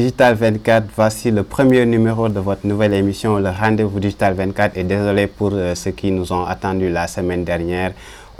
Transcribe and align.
Digital 0.00 0.34
24. 0.34 0.88
Voici 0.96 1.30
le 1.30 1.42
premier 1.42 1.84
numéro 1.84 2.30
de 2.30 2.40
votre 2.40 2.66
nouvelle 2.66 2.94
émission, 2.94 3.36
le 3.38 3.50
Rendez-vous 3.50 4.00
Digital 4.00 4.32
24. 4.32 4.78
Et 4.78 4.84
désolé 4.84 5.26
pour 5.26 5.50
euh, 5.52 5.74
ceux 5.74 5.90
qui 5.90 6.10
nous 6.10 6.32
ont 6.32 6.46
attendus 6.46 6.88
la 6.88 7.06
semaine 7.06 7.44
dernière. 7.44 7.92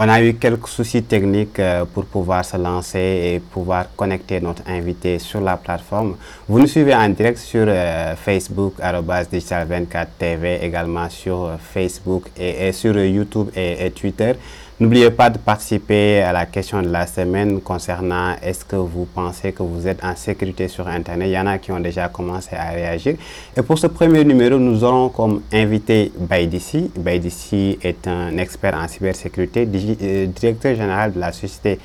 On 0.02 0.08
a 0.08 0.22
eu 0.22 0.32
quelques 0.32 0.68
soucis 0.68 1.02
techniques 1.02 1.58
euh, 1.58 1.84
pour 1.84 2.06
pouvoir 2.06 2.42
se 2.42 2.56
lancer 2.56 3.34
et 3.34 3.38
pouvoir 3.38 3.84
connecter 3.94 4.40
notre 4.40 4.62
invité 4.66 5.18
sur 5.18 5.42
la 5.42 5.58
plateforme. 5.58 6.16
Vous 6.48 6.58
nous 6.58 6.66
suivez 6.66 6.94
en 6.94 7.10
direct 7.10 7.36
sur 7.36 7.66
euh, 7.68 8.16
Facebook, 8.16 8.76
Digital24 8.80 10.06
TV, 10.18 10.64
également 10.64 11.10
sur 11.10 11.44
euh, 11.44 11.56
Facebook 11.58 12.30
et, 12.38 12.72
sur 12.72 12.96
YouTube 12.96 13.48
et 13.54 13.90
Twitter. 13.90 14.32
N'oubliez 14.80 15.10
pas 15.10 15.28
de 15.28 15.36
participer 15.36 16.22
à 16.22 16.32
la 16.32 16.46
question 16.46 16.80
de 16.80 16.88
la 16.88 17.06
semaine 17.06 17.60
concernant 17.60 18.34
est-ce 18.42 18.64
que 18.64 18.76
vous 18.76 19.04
pensez 19.04 19.52
que 19.52 19.62
vous 19.62 19.86
êtes 19.86 20.02
en 20.02 20.16
sécurité 20.16 20.68
sur 20.68 20.88
Internet. 20.88 21.28
Il 21.28 21.32
y 21.32 21.38
en 21.38 21.46
a 21.46 21.58
qui 21.58 21.70
ont 21.70 21.80
déjà 21.80 22.08
commencé 22.08 22.56
à 22.56 22.70
réagir. 22.70 23.16
Et 23.54 23.60
pour 23.60 23.78
ce 23.78 23.88
premier 23.88 24.24
numéro, 24.24 24.58
nous 24.58 24.82
aurons 24.82 25.10
comme 25.10 25.42
invité 25.52 26.10
Baïdissi. 26.18 26.90
Baïdissi 26.96 27.78
est 27.82 28.08
un 28.08 28.38
expert 28.38 28.74
en 28.74 28.88
cybersécurité, 28.88 29.68
euh, 30.02 30.26
directeur 30.28 30.74
général 30.74 31.12
de 31.12 31.20
la 31.20 31.32
société 31.32 31.78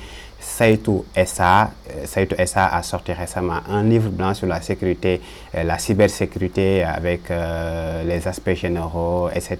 Saitou 0.46 1.04
SA, 1.26 1.70
euh, 1.90 2.06
Saitou 2.06 2.36
SA 2.46 2.66
a 2.68 2.82
sorti 2.82 3.12
récemment 3.12 3.58
un 3.68 3.82
livre 3.82 4.08
blanc 4.10 4.32
sur 4.32 4.46
la 4.46 4.60
sécurité, 4.62 5.20
euh, 5.54 5.64
la 5.64 5.76
cybersécurité 5.76 6.84
avec 6.84 7.30
euh, 7.30 8.04
les 8.04 8.26
aspects 8.28 8.54
généraux, 8.54 9.28
etc. 9.34 9.58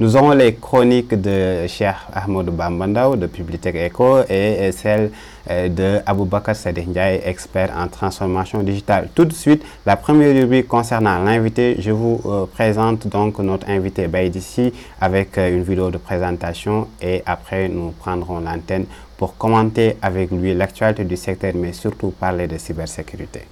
Nous 0.00 0.16
avons 0.16 0.30
les 0.30 0.54
chroniques 0.54 1.14
de 1.20 1.66
Cheikh 1.68 1.94
Ahmed 2.14 2.46
Bambandao 2.46 3.14
de 3.16 3.26
Publitech 3.26 3.76
Eco 3.76 4.22
et, 4.28 4.72
celle 4.72 5.10
de 5.48 6.00
Aboubakar 6.06 6.54
Sadeh 6.54 6.86
Ndiaye, 6.86 7.20
expert 7.24 7.70
en 7.76 7.88
transformation 7.88 8.62
digitale. 8.62 9.08
Tout 9.14 9.24
de 9.24 9.32
suite, 9.32 9.62
la 9.86 9.96
première 9.96 10.34
rubrique 10.34 10.68
concernant 10.68 11.22
l'invité, 11.22 11.76
je 11.78 11.90
vous 11.90 12.20
présente 12.52 13.06
donc 13.08 13.38
notre 13.38 13.68
invité 13.68 14.06
Baïdissi 14.08 14.72
avec 15.00 15.36
une 15.36 15.62
vidéo 15.62 15.90
de 15.90 15.98
présentation 15.98 16.88
et 17.00 17.22
après 17.26 17.68
nous 17.68 17.90
prendrons 17.90 18.40
l'antenne 18.40 18.86
pour 19.16 19.36
commenter 19.36 19.96
avec 20.02 20.30
lui 20.30 20.54
l'actualité 20.54 21.04
du 21.04 21.16
secteur, 21.16 21.52
mais 21.54 21.72
surtout 21.72 22.10
parler 22.10 22.46
de 22.46 22.58
cybersécurité. 22.58 23.42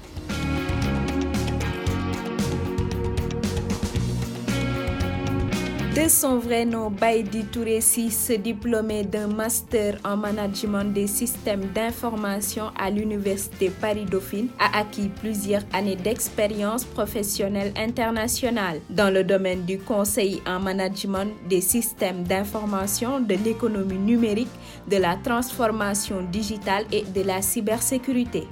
De 6.03 6.09
son 6.09 6.39
vrai 6.39 6.65
nom, 6.65 6.89
Baïdi 6.91 7.45
Touressi 7.45 8.11
se 8.11 8.33
diplômé 8.33 9.05
d'un 9.05 9.27
master 9.27 9.99
en 10.03 10.17
management 10.17 10.95
des 10.95 11.07
systèmes 11.07 11.67
d'information 11.75 12.71
à 12.79 12.89
l'université 12.89 13.69
Paris-Dauphine, 13.69 14.49
a 14.59 14.79
acquis 14.79 15.11
plusieurs 15.21 15.61
années 15.75 15.97
d'expérience 15.97 16.85
professionnelle 16.85 17.75
internationale 17.77 18.81
dans 18.89 19.13
le 19.13 19.25
domaine 19.25 19.67
du 19.67 19.79
conseil 19.79 20.41
en 20.47 20.59
management 20.59 21.35
des 21.51 21.61
systèmes 21.61 22.23
d'information, 22.23 23.21
de 23.21 23.35
l'économie 23.35 23.99
numérique, 23.99 24.49
de 24.91 24.97
la 24.97 25.17
transformation 25.17 26.23
digitale 26.33 26.87
et 26.93 27.03
de 27.03 27.21
la 27.21 27.43
cybersécurité. 27.43 28.49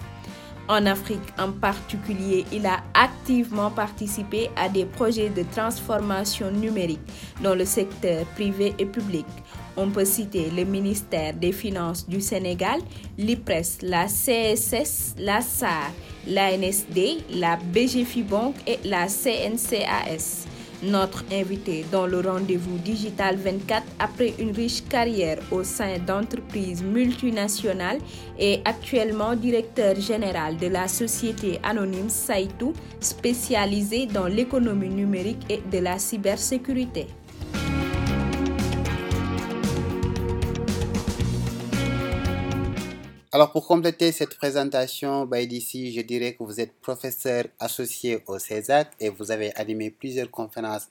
En 0.69 0.85
Afrique 0.85 1.23
en 1.39 1.51
particulier, 1.53 2.45
il 2.53 2.67
a 2.67 2.81
activement 2.93 3.71
participé 3.71 4.51
à 4.55 4.69
des 4.69 4.85
projets 4.85 5.31
de 5.31 5.43
transformation 5.55 6.51
numérique 6.51 7.01
dans 7.43 7.55
le 7.55 7.65
secteur 7.65 8.27
privé 8.35 8.75
et 8.79 8.85
public. 8.85 9.25
On 9.79 9.89
peut 9.89 10.05
citer 10.05 10.51
le 10.51 10.65
ministère 10.65 11.33
des 11.33 11.53
Finances 11.53 12.07
du 12.07 12.21
Sénégal, 12.21 12.81
l'IPRES, 13.17 13.79
la 13.83 14.07
CSS, 14.07 15.15
la 15.19 15.41
SAR, 15.41 15.91
l'ANSD, 16.27 17.25
la 17.31 17.57
BGFIBONK 17.57 18.55
et 18.67 18.79
la 18.85 19.07
CNCAS 19.07 20.47
notre 20.83 21.25
invité 21.33 21.85
dans 21.91 22.07
le 22.07 22.21
rendez-vous 22.21 22.79
Digital 22.79 23.37
24 23.37 23.83
après 23.99 24.35
une 24.39 24.53
riche 24.53 24.83
carrière 24.89 25.39
au 25.51 25.65
sein 25.65 25.99
d'entreprises 25.99 26.83
multinationales 26.83 27.99
est 28.39 28.67
actuellement 28.67 29.35
directeur 29.35 29.97
général 29.97 30.57
de 30.57 30.69
la 30.69 30.87
société 30.87 31.59
anonyme 31.63 32.09
Saitou 32.09 32.73
spécialisée 33.01 34.07
dans 34.07 34.27
l'économie 34.27 34.89
numérique 34.89 35.45
et 35.51 35.61
de 35.71 35.79
la 35.79 35.99
cybersécurité. 35.99 37.07
Alors 43.31 43.53
pour 43.53 43.67
compléter 43.67 44.11
cette 44.11 44.37
présentation, 44.39 45.27
bah, 45.27 45.45
d'ici, 45.45 45.93
je 45.93 46.01
dirais 46.01 46.33
que 46.35 46.43
vous 46.45 46.61
êtes 46.61 46.73
professeur 46.81 47.45
associé 47.61 48.23
au 48.27 48.39
CESAC 48.39 48.93
et 49.01 49.11
vous 49.11 49.31
avez 49.31 49.55
animé 49.57 49.91
plusieurs 49.91 50.31
conférences 50.31 50.87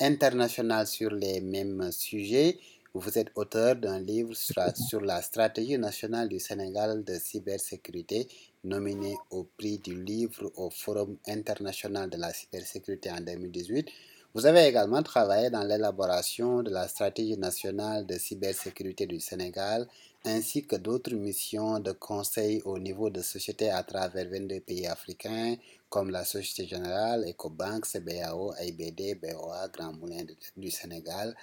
internationales 0.00 0.86
sur 0.86 1.10
les 1.10 1.42
mêmes 1.42 1.92
sujets. 1.92 2.58
Vous 2.94 3.18
êtes 3.18 3.28
auteur 3.34 3.76
d'un 3.76 4.00
livre 4.00 4.32
sur 4.88 5.02
la 5.02 5.20
stratégie 5.20 5.76
nationale 5.76 6.30
du 6.30 6.40
Sénégal 6.40 7.04
de 7.04 7.12
cybersécurité, 7.18 8.26
nominé 8.64 9.14
au 9.30 9.44
prix 9.58 9.76
du 9.76 10.02
livre 10.02 10.50
au 10.56 10.70
Forum 10.70 11.18
international 11.28 12.08
de 12.08 12.16
la 12.16 12.32
cybersécurité 12.32 13.10
en 13.10 13.20
2018. 13.20 13.86
Vous 14.32 14.46
avez 14.46 14.64
également 14.64 15.02
travaillé 15.02 15.50
dans 15.50 15.62
l'élaboration 15.62 16.62
de 16.62 16.70
la 16.70 16.88
stratégie 16.88 17.36
nationale 17.36 18.06
de 18.06 18.16
cybersécurité 18.16 19.04
du 19.06 19.20
Sénégal 19.20 19.86
ainsi 20.24 20.66
que 20.66 20.76
d'autres 20.76 21.14
missions 21.14 21.78
de 21.80 21.92
conseil 21.92 22.62
au 22.64 22.78
niveau 22.78 23.10
de 23.10 23.22
sociétés 23.22 23.70
à 23.70 23.82
travers 23.82 24.28
22 24.28 24.60
pays 24.60 24.86
africains 24.86 25.56
comme 25.88 26.10
la 26.10 26.24
Société 26.24 26.66
Générale, 26.66 27.24
Ecobank, 27.28 27.86
CBAO, 27.86 28.54
AIBD, 28.58 29.20
BOA, 29.20 29.68
Grand 29.68 29.92
Moulin 29.92 30.24
du 30.56 30.70
Sénégal, 30.70 31.34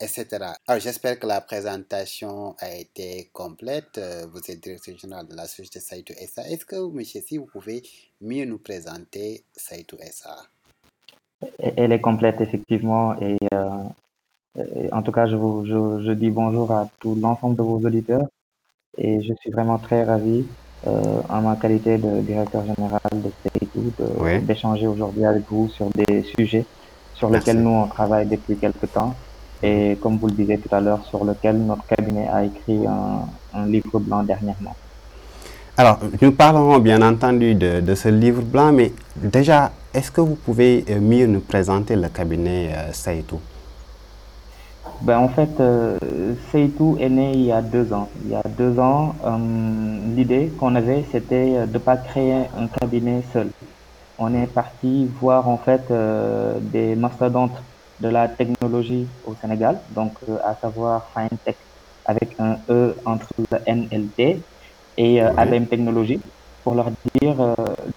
etc. 0.00 0.26
Alors 0.66 0.80
j'espère 0.80 1.18
que 1.18 1.26
la 1.26 1.40
présentation 1.40 2.54
a 2.60 2.72
été 2.72 3.30
complète. 3.32 4.00
Vous 4.32 4.38
êtes 4.48 4.60
directeur 4.60 4.96
général 4.96 5.26
de 5.26 5.34
la 5.34 5.46
société 5.46 5.80
Saito 5.80 6.14
SA. 6.14 6.48
Est-ce 6.48 6.64
que, 6.64 6.76
monsieur, 6.90 7.20
si 7.20 7.38
vous 7.38 7.46
pouvez 7.46 7.82
mieux 8.20 8.44
nous 8.44 8.58
présenter 8.58 9.44
Saito 9.56 9.96
SA 10.12 10.36
Elle 11.58 11.92
est 11.92 12.00
complète, 12.00 12.40
effectivement, 12.40 13.18
et 13.20 13.36
euh, 13.54 13.82
en 14.92 15.02
tout 15.02 15.12
cas, 15.12 15.26
je, 15.26 15.36
vous, 15.36 15.64
je, 15.66 16.12
dis 16.12 16.30
bonjour 16.30 16.70
à 16.72 16.88
tout 17.00 17.16
l'ensemble 17.20 17.56
de 17.56 17.62
vos 17.62 17.78
auditeurs 17.78 18.26
et 18.96 19.22
je 19.22 19.34
suis 19.34 19.50
vraiment 19.50 19.78
très 19.78 20.04
ravi, 20.04 20.44
euh, 20.86 21.20
en 21.28 21.42
ma 21.42 21.56
qualité 21.56 21.98
de 21.98 22.20
directeur 22.20 22.62
général 22.64 23.00
de 23.12 23.30
CETU, 23.42 24.40
d'échanger 24.42 24.86
aujourd'hui 24.86 25.24
avec 25.24 25.44
vous 25.50 25.68
sur 25.68 25.88
des 25.90 26.22
sujets 26.22 26.64
sur 27.14 27.30
lesquels 27.30 27.60
nous 27.62 27.70
on 27.70 27.86
travaille 27.86 28.26
depuis 28.26 28.56
quelques 28.56 28.92
temps 28.92 29.14
et 29.62 29.96
comme 30.00 30.18
vous 30.18 30.26
le 30.28 30.34
disiez 30.34 30.58
tout 30.58 30.74
à 30.74 30.80
l'heure, 30.80 31.04
sur 31.06 31.24
lequel 31.24 31.58
notre 31.58 31.86
cabinet 31.86 32.28
a 32.28 32.44
écrit 32.44 32.86
un, 32.86 33.66
livre 33.66 33.98
blanc 33.98 34.22
dernièrement. 34.22 34.76
Alors, 35.78 35.98
nous 36.20 36.32
parlerons 36.32 36.78
bien 36.78 37.02
entendu 37.02 37.54
de, 37.54 37.80
de, 37.80 37.94
ce 37.94 38.08
livre 38.08 38.42
blanc, 38.42 38.72
mais 38.72 38.92
déjà, 39.16 39.72
est-ce 39.94 40.10
que 40.10 40.20
vous 40.20 40.36
pouvez 40.36 40.84
euh, 40.90 41.00
mieux 41.00 41.26
nous 41.26 41.40
présenter 41.40 41.96
le 41.96 42.08
cabinet 42.08 42.70
euh, 42.74 42.92
ben, 45.02 45.18
En 45.18 45.28
fait, 45.28 45.60
euh, 45.60 45.98
Seitou 46.50 46.96
est 47.00 47.08
né 47.08 47.32
il 47.34 47.42
y 47.44 47.52
a 47.52 47.62
deux 47.62 47.92
ans. 47.92 48.08
Il 48.24 48.30
y 48.30 48.34
a 48.34 48.42
deux 48.58 48.78
ans, 48.78 49.14
euh, 49.24 50.14
l'idée 50.14 50.50
qu'on 50.58 50.74
avait, 50.74 51.04
c'était 51.12 51.54
euh, 51.56 51.66
de 51.66 51.74
ne 51.74 51.78
pas 51.78 51.96
créer 51.96 52.44
un 52.56 52.66
cabinet 52.68 53.22
seul. 53.32 53.50
On 54.18 54.32
est 54.34 54.46
parti 54.46 55.06
voir 55.20 55.48
en 55.48 55.58
fait 55.58 55.82
euh, 55.90 56.58
des 56.60 56.94
mastodontes 56.96 57.62
de 58.00 58.08
la 58.08 58.28
technologie 58.28 59.06
au 59.26 59.34
Sénégal, 59.34 59.80
donc 59.90 60.12
à 60.44 60.54
savoir 60.54 61.06
FineTech 61.14 61.56
avec 62.04 62.36
un 62.38 62.58
E 62.68 62.94
entre 63.04 63.28
le 63.50 63.58
NLT 63.66 64.42
et 64.98 65.22
euh, 65.22 65.30
ABM 65.36 65.66
Technologies 65.66 66.20
pour 66.62 66.74
leur 66.74 66.90
dire, 67.20 67.36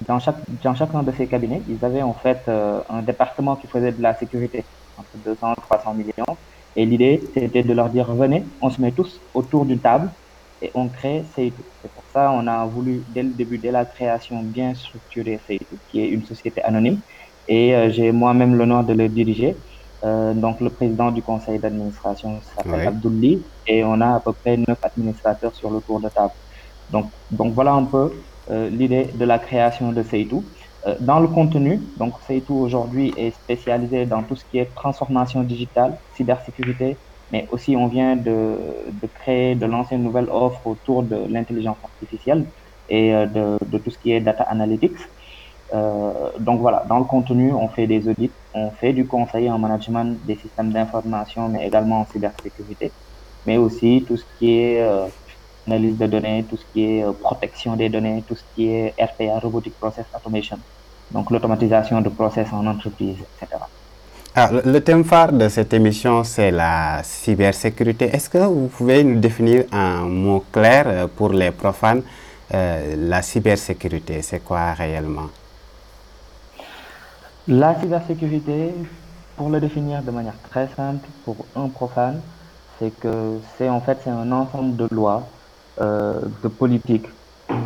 dans, 0.07 0.19
chaque, 0.19 0.37
dans 0.63 0.75
chacun 0.75 1.01
de 1.01 1.11
ces 1.11 1.25
cabinets, 1.25 1.63
ils 1.67 1.83
avaient 1.83 2.03
en 2.03 2.13
fait 2.13 2.47
un 2.47 3.01
département 3.01 3.55
qui 3.55 3.65
faisait 3.65 3.91
de 3.91 3.99
la 3.99 4.13
sécurité, 4.13 4.63
entre 4.95 5.09
200 5.25 5.53
et 5.53 5.61
300 5.61 5.93
millions, 5.95 6.37
et 6.75 6.85
l'idée, 6.85 7.21
c'était 7.33 7.63
de 7.63 7.73
leur 7.73 7.89
dire, 7.89 8.11
venez, 8.13 8.43
on 8.61 8.69
se 8.69 8.79
met 8.81 8.91
tous 8.91 9.19
autour 9.33 9.65
d'une 9.65 9.79
table 9.79 10.09
et 10.61 10.71
on 10.73 10.87
crée 10.87 11.23
Seitu. 11.35 11.61
C'est 11.81 11.91
pour 11.91 12.03
ça 12.13 12.27
qu'on 12.27 12.47
a 12.47 12.65
voulu, 12.65 13.03
dès 13.09 13.23
le 13.23 13.29
début, 13.29 13.57
dès 13.57 13.71
la 13.71 13.85
création, 13.85 14.41
bien 14.43 14.73
structurer 14.75 15.39
Seitu, 15.47 15.75
qui 15.89 16.01
est 16.01 16.09
une 16.09 16.25
société 16.25 16.61
anonyme. 16.63 16.99
Et 17.47 17.75
euh, 17.75 17.89
j'ai 17.89 18.11
moi-même 18.11 18.55
l'honneur 18.55 18.83
de 18.83 18.93
le 18.93 19.09
diriger. 19.09 19.55
Euh, 20.03 20.33
donc, 20.33 20.61
le 20.61 20.69
président 20.69 21.11
du 21.11 21.21
conseil 21.21 21.59
d'administration 21.59 22.39
s'appelle 22.41 22.87
Abdouli 22.87 23.41
et 23.67 23.83
on 23.83 23.99
a 23.99 24.15
à 24.15 24.19
peu 24.19 24.33
près 24.33 24.55
neuf 24.55 24.77
administrateurs 24.83 25.55
sur 25.55 25.71
le 25.71 25.81
tour 25.81 25.99
de 25.99 26.09
table. 26.09 26.33
Donc, 26.89 27.07
donc 27.31 27.53
voilà 27.53 27.73
un 27.73 27.85
peu 27.85 28.11
euh, 28.51 28.69
l'idée 28.69 29.09
de 29.13 29.25
la 29.25 29.39
création 29.39 29.91
de 29.91 30.03
Seitu. 30.03 30.37
Euh, 30.87 30.95
dans 31.01 31.19
le 31.19 31.27
contenu, 31.27 31.91
donc 31.97 32.15
tout 32.45 32.55
aujourd'hui 32.55 33.13
est 33.17 33.31
spécialisé 33.31 34.05
dans 34.05 34.23
tout 34.23 34.35
ce 34.35 34.45
qui 34.45 34.57
est 34.59 34.73
transformation 34.75 35.43
digitale, 35.43 35.99
cybersécurité, 36.13 37.01
mais 37.31 37.47
aussi 37.51 37.75
on 37.75 37.87
vient 37.87 38.15
de, 38.15 38.57
de 38.91 39.07
créer, 39.07 39.55
de 39.55 39.65
lancer 39.65 39.95
une 39.95 40.03
nouvelle 40.03 40.29
offre 40.29 40.65
autour 40.67 41.03
de 41.03 41.17
l'intelligence 41.27 41.77
artificielle 41.83 42.49
et 42.87 43.13
euh, 43.13 43.25
de, 43.27 43.57
de, 43.65 43.77
tout 43.77 43.91
ce 43.91 43.97
qui 43.99 44.11
est 44.11 44.21
data 44.21 44.43
analytics. 44.43 44.97
donc 46.39 46.61
voilà, 46.61 46.83
dans 46.89 46.99
le 46.99 47.05
contenu, 47.05 47.53
on 47.53 47.69
fait 47.69 47.87
des 47.87 48.07
audits, 48.07 48.33
on 48.53 48.71
fait 48.71 48.93
du 48.93 49.05
conseil 49.07 49.49
en 49.51 49.59
management 49.59 50.17
des 50.25 50.35
systèmes 50.37 50.71
d'information, 50.71 51.49
mais 51.49 51.67
également 51.67 52.01
en 52.01 52.05
cybersécurité, 52.05 52.93
mais 53.45 53.57
aussi 53.57 54.05
tout 54.07 54.17
ce 54.17 54.25
qui 54.37 54.51
est 54.51 54.81
analyse 55.69 55.97
de 55.97 56.07
données, 56.07 56.45
tout 56.49 56.57
ce 56.57 56.65
qui 56.73 56.81
est 56.85 57.05
protection 57.27 57.75
des 57.81 57.89
données, 57.95 58.23
tout 58.27 58.35
ce 58.41 58.45
qui 58.53 58.63
est 58.75 58.93
RPA, 59.09 59.39
Robotic 59.45 59.73
Process 59.81 60.05
Automation, 60.15 60.57
donc 61.11 61.25
l'automatisation 61.31 61.97
de 62.01 62.09
process 62.09 62.47
en 62.51 62.65
entreprise, 62.73 63.17
etc. 63.41 63.47
Alors, 64.35 64.61
Ah, 64.63 64.69
le 64.73 64.79
thème 64.81 65.03
phare 65.03 65.33
de 65.33 65.47
cette 65.49 65.73
émission, 65.73 66.23
c'est 66.23 66.51
la 66.51 67.01
cybersécurité. 67.03 68.05
Est-ce 68.15 68.29
que 68.29 68.37
vous 68.37 68.67
pouvez 68.67 69.03
nous 69.03 69.19
définir 69.19 69.65
un 69.71 70.01
mot 70.05 70.43
clair 70.51 70.83
euh, 70.87 71.07
pour 71.07 71.29
les 71.41 71.51
profanes 71.51 72.03
euh, 72.53 72.95
La 72.97 73.21
cybersécurité, 73.21 74.21
c'est 74.21 74.39
quoi 74.39 74.73
réellement? 74.73 75.29
La 77.47 77.79
cybersécurité, 77.79 78.73
pour 79.35 79.49
le 79.49 79.59
définir 79.59 80.03
de 80.03 80.11
manière 80.11 80.39
très 80.49 80.67
simple 80.75 81.07
pour 81.25 81.37
un 81.55 81.67
profane, 81.67 82.21
c'est 82.77 82.91
que 82.99 83.39
c'est 83.57 83.67
en 83.69 83.81
fait 83.81 83.97
c'est 84.03 84.11
un 84.11 84.31
ensemble 84.31 84.75
de 84.77 84.87
lois, 84.91 85.23
euh, 85.23 85.38
de 85.79 86.47
politiques, 86.47 87.07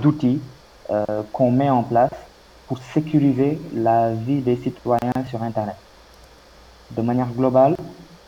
d'outils 0.01 0.39
euh, 0.89 1.23
qu'on 1.31 1.49
met 1.51 1.69
en 1.69 1.83
place 1.83 2.11
pour 2.67 2.77
sécuriser 2.77 3.59
la 3.73 4.11
vie 4.13 4.41
des 4.41 4.57
citoyens 4.57 5.13
sur 5.29 5.41
Internet. 5.41 5.75
De 6.91 7.01
manière 7.01 7.29
globale, 7.29 7.75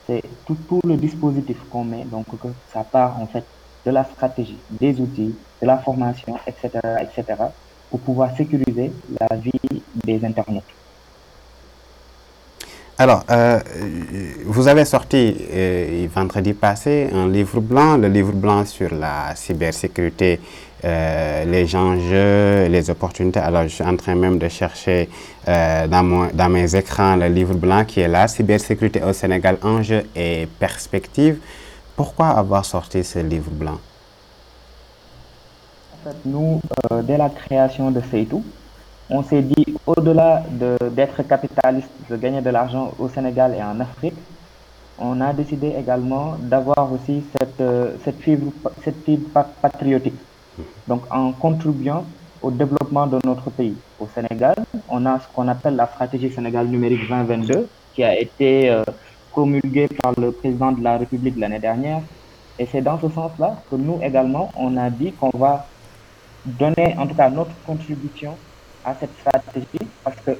c'est 0.08 0.24
tout, 0.46 0.58
le 0.86 0.96
dispositif 0.96 1.58
qu'on 1.70 1.84
met, 1.84 2.06
donc 2.06 2.28
ça 2.72 2.84
part 2.84 3.20
en 3.20 3.28
fait 3.28 3.44
de 3.86 3.92
la 3.92 4.04
stratégie, 4.04 4.58
des 4.72 5.00
outils, 5.02 5.36
de 5.62 5.68
la 5.68 5.78
formation, 5.78 6.38
etc., 6.48 6.80
etc., 7.02 7.44
pour 7.90 8.00
pouvoir 8.00 8.36
sécuriser 8.36 8.92
la 9.20 9.36
vie 9.36 9.52
des 10.06 10.24
internautes. 10.24 10.64
Alors, 12.98 13.26
euh, 13.30 13.60
vous 14.46 14.70
avez 14.70 14.86
sorti 14.86 15.36
euh, 15.52 16.08
vendredi 16.16 16.54
passé 16.54 17.10
un 17.14 17.28
livre 17.28 17.60
blanc, 17.60 17.98
le 17.98 18.08
livre 18.08 18.32
blanc 18.32 18.64
sur 18.64 18.94
la 18.96 19.36
cybersécurité, 19.36 20.40
euh, 20.86 21.44
les 21.44 21.76
enjeux, 21.76 22.68
les 22.72 22.90
opportunités. 22.90 23.42
Alors, 23.42 23.64
je 23.64 23.68
suis 23.68 23.84
en 23.84 23.98
train 23.98 24.16
même 24.16 24.38
de 24.40 24.48
chercher 24.48 25.10
dans, 25.46 26.04
mon, 26.04 26.30
dans 26.34 26.48
mes 26.48 26.74
écrans 26.74 27.18
le 27.18 27.28
livre 27.28 27.56
blanc 27.56 27.84
qui 27.84 28.00
est 28.00 28.08
là, 28.08 28.30
Cybersécurité 28.30 29.04
au 29.04 29.12
Sénégal, 29.12 29.58
enjeux 29.62 30.04
et 30.16 30.48
perspectives. 30.58 31.40
Pourquoi 31.98 32.30
avoir 32.30 32.64
sorti 32.64 33.04
ce 33.04 33.20
livre 33.20 33.52
blanc? 33.52 33.78
En 35.94 36.10
fait, 36.10 36.16
nous, 36.24 36.62
dès 37.04 37.18
la 37.18 37.30
création 37.30 37.92
de 37.92 38.00
Seitou, 38.10 38.42
on 39.10 39.22
s'est 39.24 39.42
dit, 39.42 39.76
au-delà 39.86 40.44
d'être 40.96 41.18
de, 41.22 41.28
capitaliste, 41.28 41.90
de 42.10 42.16
gagner 42.16 42.42
de 42.42 42.50
l'argent 42.50 42.92
au 42.98 43.08
Sénégal 43.10 43.56
et 43.58 43.62
en 43.64 43.80
Afrique, 43.80 44.16
on 44.98 45.20
a 45.22 45.34
décidé 45.34 45.74
également 45.78 46.38
d'avoir 46.40 46.92
aussi 46.92 47.24
cette, 47.38 47.64
cette, 48.04 48.20
fibre, 48.22 48.52
cette 48.84 49.04
fibre 49.04 49.46
patriotique. 49.62 50.16
Donc, 50.88 51.02
en 51.12 51.32
contribuant 51.34 52.06
au 52.42 52.52
développement 52.52 53.08
de 53.08 53.20
notre 53.26 53.50
pays. 53.50 53.76
Au 54.00 54.08
Sénégal, 54.14 54.56
on 54.90 55.06
a 55.06 55.20
ce 55.20 55.26
qu'on 55.34 55.48
appelle 55.48 55.76
la 55.76 55.88
stratégie 55.88 56.30
Sénégal 56.32 56.68
numérique 56.68 57.08
2022, 57.10 57.68
qui 57.94 58.04
a 58.04 58.18
été 58.20 58.70
euh, 58.70 58.84
promulguée 59.32 59.88
par 60.02 60.14
le 60.20 60.32
président 60.32 60.72
de 60.72 60.84
la 60.84 60.98
République 60.98 61.38
l'année 61.38 61.60
dernière. 61.60 62.02
Et 62.60 62.66
c'est 62.72 62.82
dans 62.82 63.00
ce 63.00 63.10
sens-là 63.10 63.56
que 63.70 63.76
nous 63.76 64.00
également, 64.02 64.52
on 64.58 64.78
a 64.78 64.90
dit 64.90 65.12
qu'on 65.14 65.36
va 65.38 65.68
donner, 66.46 66.96
en 66.98 67.08
tout 67.08 67.16
cas, 67.16 67.30
notre 67.30 67.52
contribution 67.66 68.36
à 68.86 68.96
cette 69.00 69.14
stratégie 69.20 69.86
parce 70.04 70.18
que 70.22 70.32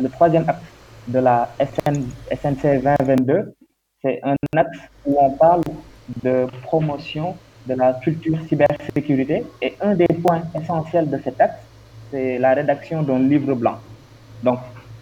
le 0.00 0.08
troisième 0.10 0.48
axe 0.48 0.60
de 1.08 1.18
la 1.18 1.48
SN, 1.58 2.06
SNC 2.30 2.82
2022, 2.82 3.54
c'est 4.02 4.20
un 4.22 4.36
axe 4.56 4.78
où 5.06 5.16
on 5.20 5.30
parle 5.30 5.62
de 6.22 6.46
promotion 6.62 7.36
de 7.66 7.74
la 7.74 7.94
culture 7.94 8.38
cybersécurité 8.48 9.44
et 9.62 9.74
un 9.80 9.94
des 9.94 10.06
points 10.06 10.42
essentiels 10.54 11.08
de 11.08 11.18
cet 11.24 11.40
axe, 11.40 11.56
c'est 12.10 12.38
la 12.38 12.54
rédaction 12.54 13.02
d'un 13.02 13.18
livre 13.18 13.54
blanc. 13.54 13.78
Donc, 14.42 14.58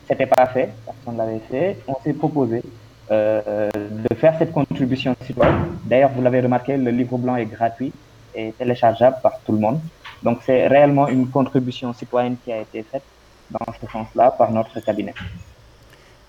c'était 0.07 0.27
pas 0.27 0.47
fait, 0.47 0.71
personne 0.85 1.17
l'avait 1.17 1.41
fait. 1.51 1.79
On 1.89 1.97
s'est 2.03 2.13
proposé 2.13 2.63
euh, 3.11 3.69
de 3.75 4.15
faire 4.15 4.37
cette 4.39 4.53
contribution 4.53 5.15
citoyenne. 5.25 5.77
D'ailleurs, 5.85 6.11
vous 6.15 6.23
l'avez 6.23 6.41
remarqué, 6.41 6.77
le 6.77 6.91
livre 6.91 7.19
blanc 7.19 7.37
est 7.37 7.47
gratuit 7.47 7.93
et 8.35 8.53
téléchargeable 8.53 9.17
par 9.23 9.41
tout 9.45 9.53
le 9.53 9.59
monde. 9.59 9.81
Donc 10.23 10.39
c'est 10.47 10.67
réellement 10.69 11.09
une 11.09 11.29
contribution 11.29 11.93
citoyenne 11.93 12.37
qui 12.45 12.53
a 12.53 12.61
été 12.61 12.83
faite 12.83 13.03
dans 13.51 13.73
ce 13.81 13.87
sens-là 13.91 14.31
par 14.33 14.51
notre 14.51 14.81
cabinet. 14.81 15.15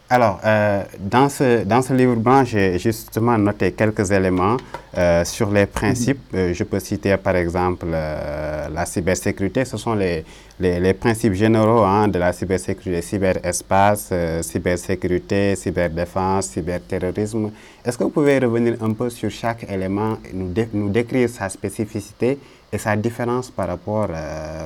Alors, 0.09 0.39
euh, 0.45 0.83
dans, 0.99 1.27
ce, 1.27 1.63
dans 1.63 1.81
ce 1.81 1.91
livre 1.93 2.15
blanc, 2.17 2.43
j'ai 2.43 2.77
justement 2.77 3.35
noté 3.37 3.71
quelques 3.71 4.11
éléments 4.11 4.57
euh, 4.95 5.23
sur 5.25 5.49
les 5.49 5.65
principes. 5.65 6.21
-hmm. 6.31 6.53
je 6.53 6.63
peux 6.65 6.79
citer 6.79 7.17
par 7.17 7.35
exemple 7.35 7.87
euh, 7.91 8.69
la 8.77 8.85
cybersécurité. 8.85 9.65
Ce 9.65 9.77
sont 9.77 9.95
les, 10.03 10.23
les, 10.59 10.93
principes 10.93 11.33
généraux 11.33 11.83
hein, 11.93 12.07
de 12.13 12.19
la 12.19 12.31
cybersécurité, 12.39 13.01
cyberespace, 13.01 14.13
cybersécurité, 14.51 15.39
cyberdéfense, 15.63 16.43
cyberterrorisme. 16.55 17.45
Est-ce 17.85 17.97
que 17.97 18.03
vous 18.07 18.15
pouvez 18.19 18.37
revenir 18.45 18.73
un 18.87 18.93
peu 18.99 19.09
sur 19.09 19.31
chaque 19.41 19.63
élément 19.75 20.13
nous, 20.39 20.49
nous 20.79 20.89
décrire 20.99 21.27
sa 21.37 21.45
spécificité 21.57 22.29
et 22.73 22.79
sa 22.79 22.95
différence 22.95 23.51
par 23.51 23.67
rapport 23.67 24.09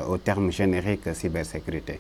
au 0.10 0.18
terme 0.18 0.52
générique 0.52 1.14
cybersécurité? 1.14 2.00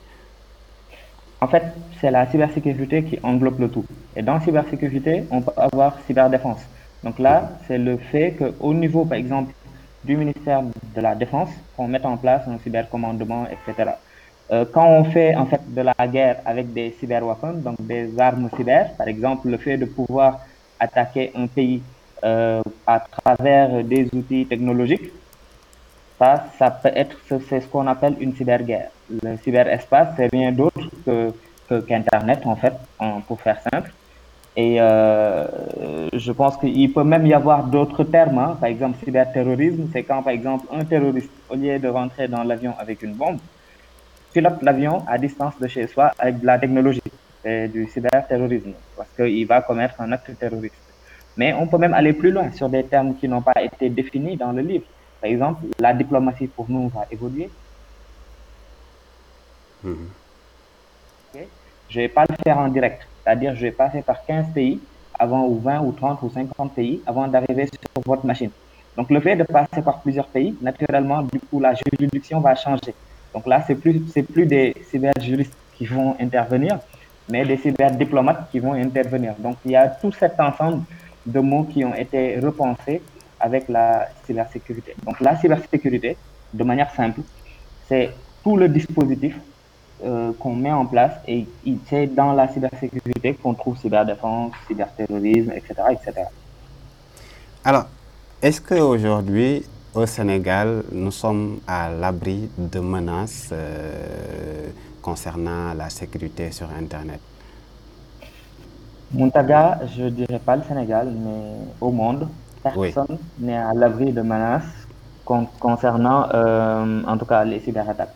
En 1.39 1.47
fait, 1.47 1.63
c'est 2.01 2.09
la 2.09 2.25
cybersécurité 2.31 3.03
qui 3.03 3.19
englobe 3.21 3.59
le 3.59 3.69
tout. 3.69 3.85
Et 4.15 4.23
dans 4.23 4.39
cybersécurité, 4.39 5.25
on 5.29 5.41
peut 5.41 5.51
avoir 5.55 5.97
cyberdéfense. 6.07 6.61
Donc 7.03 7.19
là, 7.19 7.51
c'est 7.67 7.77
le 7.77 7.97
fait 7.97 8.35
qu'au 8.39 8.73
niveau, 8.73 9.05
par 9.05 9.19
exemple, 9.19 9.53
du 10.03 10.17
ministère 10.17 10.63
de 10.95 11.01
la 11.01 11.13
Défense, 11.13 11.49
qu'on 11.75 11.87
mette 11.87 12.05
en 12.05 12.17
place 12.17 12.47
un 12.47 12.57
cybercommandement, 12.59 13.45
etc. 13.45 13.91
Euh, 14.51 14.65
quand 14.73 14.87
on 14.87 15.03
fait 15.03 15.35
en 15.35 15.45
fait 15.45 15.61
de 15.73 15.81
la 15.81 16.07
guerre 16.07 16.37
avec 16.45 16.73
des 16.73 16.95
cyberweapons, 16.99 17.59
donc 17.65 17.75
des 17.79 18.17
armes 18.17 18.49
cyber, 18.55 18.93
par 18.97 19.07
exemple, 19.07 19.49
le 19.49 19.57
fait 19.57 19.77
de 19.77 19.85
pouvoir 19.85 20.39
attaquer 20.79 21.31
un 21.35 21.47
pays 21.47 21.81
euh, 22.23 22.61
à 22.87 22.99
travers 22.99 23.83
des 23.83 24.07
outils 24.13 24.45
technologiques, 24.47 25.11
ça, 26.19 26.45
ça 26.57 26.71
peut 26.71 26.91
être, 26.93 27.15
c'est 27.47 27.61
ce 27.61 27.67
qu'on 27.67 27.87
appelle 27.87 28.15
une 28.19 28.35
cyberguerre. 28.35 28.89
Le 29.23 29.37
cyberespace, 29.37 30.09
c'est 30.17 30.27
rien 30.27 30.51
d'autre 30.51 30.81
que, 31.05 31.31
qu'Internet, 31.81 32.41
en 32.45 32.55
fait, 32.55 32.73
en, 32.99 33.21
pour 33.21 33.39
faire 33.41 33.59
simple. 33.71 33.91
Et 34.55 34.81
euh, 34.81 35.45
je 36.13 36.31
pense 36.31 36.57
qu'il 36.57 36.91
peut 36.91 37.03
même 37.03 37.27
y 37.27 37.33
avoir 37.33 37.63
d'autres 37.63 38.03
termes. 38.03 38.39
Hein. 38.39 38.57
Par 38.59 38.69
exemple, 38.69 38.97
cyberterrorisme, 39.05 39.87
c'est 39.93 40.01
quand, 40.01 40.23
par 40.23 40.33
exemple, 40.33 40.65
un 40.73 40.83
terroriste, 40.83 41.29
au 41.49 41.55
lieu 41.55 41.77
de 41.77 41.87
rentrer 41.87 42.27
dans 42.27 42.43
l'avion 42.43 42.73
avec 42.79 43.03
une 43.03 43.13
bombe, 43.13 43.37
pilote 44.33 44.61
l'avion 44.63 45.03
à 45.07 45.19
distance 45.19 45.53
de 45.59 45.67
chez 45.67 45.85
soi 45.85 46.11
avec 46.17 46.39
de 46.39 46.45
la 46.47 46.57
technologie. 46.57 47.01
C'est 47.43 47.67
du 47.67 47.85
cyberterrorisme, 47.87 48.73
parce 48.97 49.09
qu'il 49.15 49.45
va 49.45 49.61
commettre 49.61 50.01
un 50.01 50.11
acte 50.11 50.31
terroriste. 50.39 50.73
Mais 51.37 51.53
on 51.53 51.67
peut 51.67 51.77
même 51.77 51.93
aller 51.93 52.13
plus 52.13 52.31
loin 52.31 52.51
sur 52.51 52.67
des 52.67 52.83
termes 52.83 53.13
qui 53.15 53.27
n'ont 53.27 53.43
pas 53.43 53.61
été 53.61 53.89
définis 53.89 54.35
dans 54.35 54.51
le 54.51 54.63
livre. 54.63 54.85
Par 55.21 55.29
exemple, 55.29 55.65
la 55.79 55.93
diplomatie 55.93 56.47
pour 56.47 56.65
nous 56.69 56.89
va 56.89 57.05
évoluer. 57.11 57.49
Mmh. 59.83 59.93
Okay. 61.33 61.47
Je 61.89 61.99
ne 61.99 62.03
vais 62.03 62.09
pas 62.09 62.25
le 62.29 62.35
faire 62.43 62.57
en 62.57 62.67
direct. 62.67 63.07
C'est-à-dire, 63.23 63.55
je 63.55 63.61
vais 63.61 63.71
passer 63.71 64.01
par 64.01 64.25
15 64.25 64.53
pays 64.53 64.79
avant, 65.17 65.45
ou 65.45 65.59
20 65.59 65.81
ou 65.81 65.91
30 65.91 66.21
ou 66.23 66.29
50 66.29 66.73
pays 66.73 67.01
avant 67.05 67.27
d'arriver 67.27 67.65
sur 67.67 68.03
votre 68.05 68.25
machine. 68.25 68.51
Donc, 68.95 69.09
le 69.09 69.19
fait 69.19 69.35
de 69.35 69.43
passer 69.43 69.81
par 69.81 70.01
plusieurs 70.01 70.27
pays, 70.27 70.55
naturellement, 70.61 71.21
du 71.21 71.39
coup, 71.39 71.59
la 71.59 71.73
juridiction 71.73 72.39
va 72.39 72.55
changer. 72.55 72.93
Donc 73.33 73.45
là, 73.45 73.63
c'est 73.65 73.75
plus, 73.75 74.01
c'est 74.11 74.23
plus 74.23 74.45
des 74.45 74.73
cyberjuristes 74.89 75.55
qui 75.75 75.85
vont 75.85 76.15
intervenir, 76.19 76.79
mais 77.29 77.45
des 77.45 77.57
cyberdiplomates 77.57 78.49
qui 78.49 78.59
vont 78.59 78.73
intervenir. 78.73 79.35
Donc, 79.37 79.57
il 79.65 79.71
y 79.71 79.75
a 79.75 79.87
tout 79.87 80.11
cet 80.11 80.39
ensemble 80.39 80.83
de 81.25 81.39
mots 81.39 81.65
qui 81.65 81.83
ont 81.85 81.93
été 81.93 82.39
repensés 82.39 83.01
avec 83.39 83.67
la 83.69 84.07
cybersécurité. 84.25 84.95
Donc 85.05 85.19
la 85.19 85.37
cybersécurité, 85.37 86.17
de 86.53 86.63
manière 86.63 86.91
simple, 86.93 87.21
c'est 87.87 88.11
tout 88.43 88.57
le 88.57 88.67
dispositif 88.69 89.35
euh, 90.03 90.31
qu'on 90.39 90.55
met 90.55 90.71
en 90.71 90.85
place 90.85 91.13
et 91.27 91.47
c'est 91.89 92.07
dans 92.07 92.33
la 92.33 92.47
cybersécurité 92.47 93.33
qu'on 93.33 93.53
trouve 93.53 93.77
cyberdéfense, 93.77 94.51
cyberterrorisme, 94.67 95.51
etc. 95.51 95.73
etc. 95.91 96.27
Alors, 97.63 97.85
est-ce 98.41 98.61
qu'aujourd'hui, 98.61 99.63
au 99.93 100.05
Sénégal, 100.05 100.83
nous 100.91 101.11
sommes 101.11 101.59
à 101.67 101.89
l'abri 101.89 102.49
de 102.57 102.79
menaces 102.79 103.49
euh, 103.51 104.67
concernant 105.01 105.73
la 105.73 105.89
sécurité 105.89 106.51
sur 106.51 106.69
Internet? 106.69 107.19
Montaga, 109.11 109.79
je 109.95 110.03
ne 110.03 110.09
dirais 110.09 110.39
pas 110.39 110.55
le 110.57 110.63
Sénégal, 110.63 111.07
mais 111.11 111.55
au 111.81 111.91
monde, 111.91 112.27
personne 112.73 113.17
n'est 113.39 113.57
à 113.57 113.73
l'abri 113.73 114.11
de 114.11 114.21
menaces 114.21 114.87
con 115.25 115.47
concernant, 115.59 116.27
euh, 116.33 117.01
en 117.05 117.17
tout 117.17 117.25
cas, 117.25 117.43
les 117.43 117.59
cyberattaques. 117.59 118.15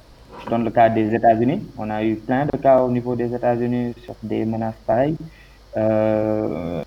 dans 0.50 0.58
le 0.58 0.72
cas 0.72 0.90
des 0.90 1.14
États-Unis. 1.14 1.62
On 1.78 1.90
a 1.90 2.04
eu 2.04 2.16
plein 2.16 2.46
de 2.46 2.58
cas 2.58 2.82
au 2.82 2.90
niveau 2.90 3.16
des 3.16 3.34
États-Unis 3.34 3.94
sur 4.04 4.16
des 4.24 4.44
menaces 4.46 4.80
pareilles. 4.88 5.18
Euh, 5.78 6.84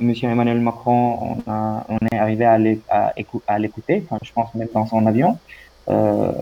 Monsieur 0.00 0.28
Emmanuel 0.30 0.60
Macron, 0.60 1.36
on, 1.46 1.98
est 2.10 2.18
arrivé 2.18 2.44
à 2.44 3.58
l'écouter, 3.58 4.04
je 4.22 4.32
pense 4.32 4.54
même 4.54 4.68
dans 4.74 4.86
son 4.86 5.06
avion. 5.06 5.38
Euh, 5.88 6.32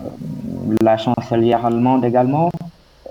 la 0.81 0.97
chancelière 0.97 1.65
allemande 1.65 2.03
également. 2.05 2.49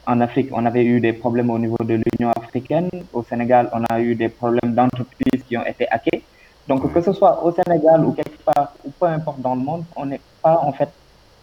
En 0.06 0.20
Afrique, 0.20 0.48
on 0.52 0.66
avait 0.66 0.84
eu 0.84 1.00
des 1.00 1.12
problèmes 1.12 1.50
au 1.50 1.58
niveau 1.58 1.78
de 1.82 1.94
l'Union 1.94 2.32
africaine. 2.36 2.90
Au 3.12 3.22
Sénégal, 3.22 3.70
on 3.72 3.82
a 3.84 4.00
eu 4.00 4.14
des 4.14 4.28
problèmes 4.28 4.74
d'entreprises 4.74 5.42
qui 5.48 5.56
ont 5.56 5.64
été 5.64 5.86
hackées. 5.90 6.22
Donc, 6.68 6.92
que 6.92 7.00
ce 7.00 7.12
soit 7.12 7.44
au 7.44 7.52
Sénégal 7.52 8.04
ou 8.04 8.12
quelque 8.12 8.42
part, 8.42 8.72
ou 8.84 8.90
peu 8.90 9.06
importe 9.06 9.40
dans 9.40 9.54
le 9.54 9.60
monde, 9.60 9.84
on 9.96 10.06
n'est 10.06 10.20
pas 10.42 10.58
en 10.62 10.72
fait 10.72 10.88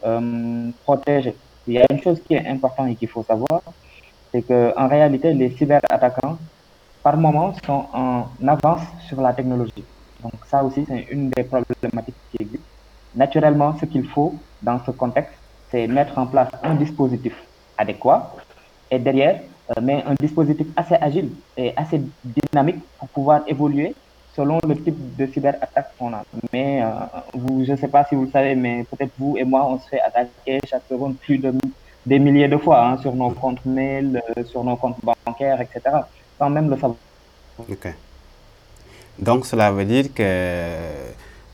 euh, 0.04 0.70
protégé. 0.84 1.36
Il 1.68 1.76
y 1.76 1.80
a 1.80 1.86
une 1.92 2.02
chose 2.02 2.20
qui 2.26 2.34
est 2.34 2.48
importante 2.48 2.90
et 2.90 2.96
qu'il 2.96 3.08
faut 3.08 3.24
savoir, 3.24 3.62
c'est 4.32 4.42
qu'en 4.42 4.88
réalité, 4.88 5.34
les 5.34 5.52
cyberattaquants, 5.52 6.38
par 7.04 7.18
moment, 7.18 7.54
sont 7.66 7.86
en 7.94 8.26
avance 8.48 8.82
sur 9.08 9.22
la 9.22 9.34
technologie. 9.34 9.84
Donc, 10.24 10.34
ça 10.48 10.64
aussi, 10.64 10.86
c'est 10.88 11.08
une 11.12 11.30
des 11.30 11.44
problématiques 11.44 12.16
qui 12.32 12.38
existent. 12.42 12.66
Naturellement, 13.16 13.76
ce 13.80 13.86
qu'il 13.86 14.08
faut 14.08 14.34
dans 14.62 14.80
ce 14.86 14.92
contexte, 14.92 15.34
c'est 15.70 15.88
mettre 15.88 16.18
en 16.18 16.26
place 16.26 16.50
un 16.64 16.76
dispositif 16.76 17.36
adéquat 17.78 18.34
et 18.90 19.00
derrière, 19.00 19.42
euh, 19.72 19.82
mais 19.82 20.04
un 20.06 20.16
dispositif 20.16 20.68
assez 20.76 20.96
agile 20.96 21.30
et 21.58 21.74
assez 21.76 22.02
dynamique 22.24 22.78
pour 23.00 23.08
pouvoir 23.10 23.42
évoluer 23.48 23.96
selon 24.36 24.60
le 24.68 24.76
type 24.76 25.16
de 25.18 25.26
cyberattaque 25.26 25.92
qu'on 25.98 26.14
a. 26.14 26.24
Mais 26.54 26.82
euh, 26.84 26.88
vous, 27.34 27.66
je 27.66 27.72
ne 27.72 27.78
sais 27.78 27.88
pas 27.88 28.06
si 28.06 28.16
vous 28.16 28.26
le 28.26 28.32
savez, 28.32 28.56
mais 28.56 28.86
peut-être 28.90 29.12
vous 29.20 29.38
et 29.38 29.44
moi, 29.44 29.66
on 29.68 29.80
se 29.80 29.88
fait 29.90 30.02
attaquer 30.02 30.60
chaque 30.70 30.84
seconde 30.90 31.18
plus 31.18 31.38
de 31.38 31.54
des 32.06 32.20
milliers 32.20 32.48
de 32.48 32.58
fois 32.58 32.84
hein, 32.88 32.98
sur 32.98 33.14
nos 33.14 33.30
comptes 33.30 33.64
mail, 33.66 34.22
euh, 34.38 34.44
sur 34.44 34.64
nos 34.64 34.76
comptes 34.76 34.98
bancaires, 35.04 35.62
etc., 35.62 35.82
sans 36.38 36.50
même 36.50 36.70
le 36.70 36.76
savoir. 36.76 36.96
Ok. 37.60 37.94
Donc 39.20 39.46
cela 39.46 39.72
veut 39.72 39.86
dire 39.86 40.12
que 40.14 40.68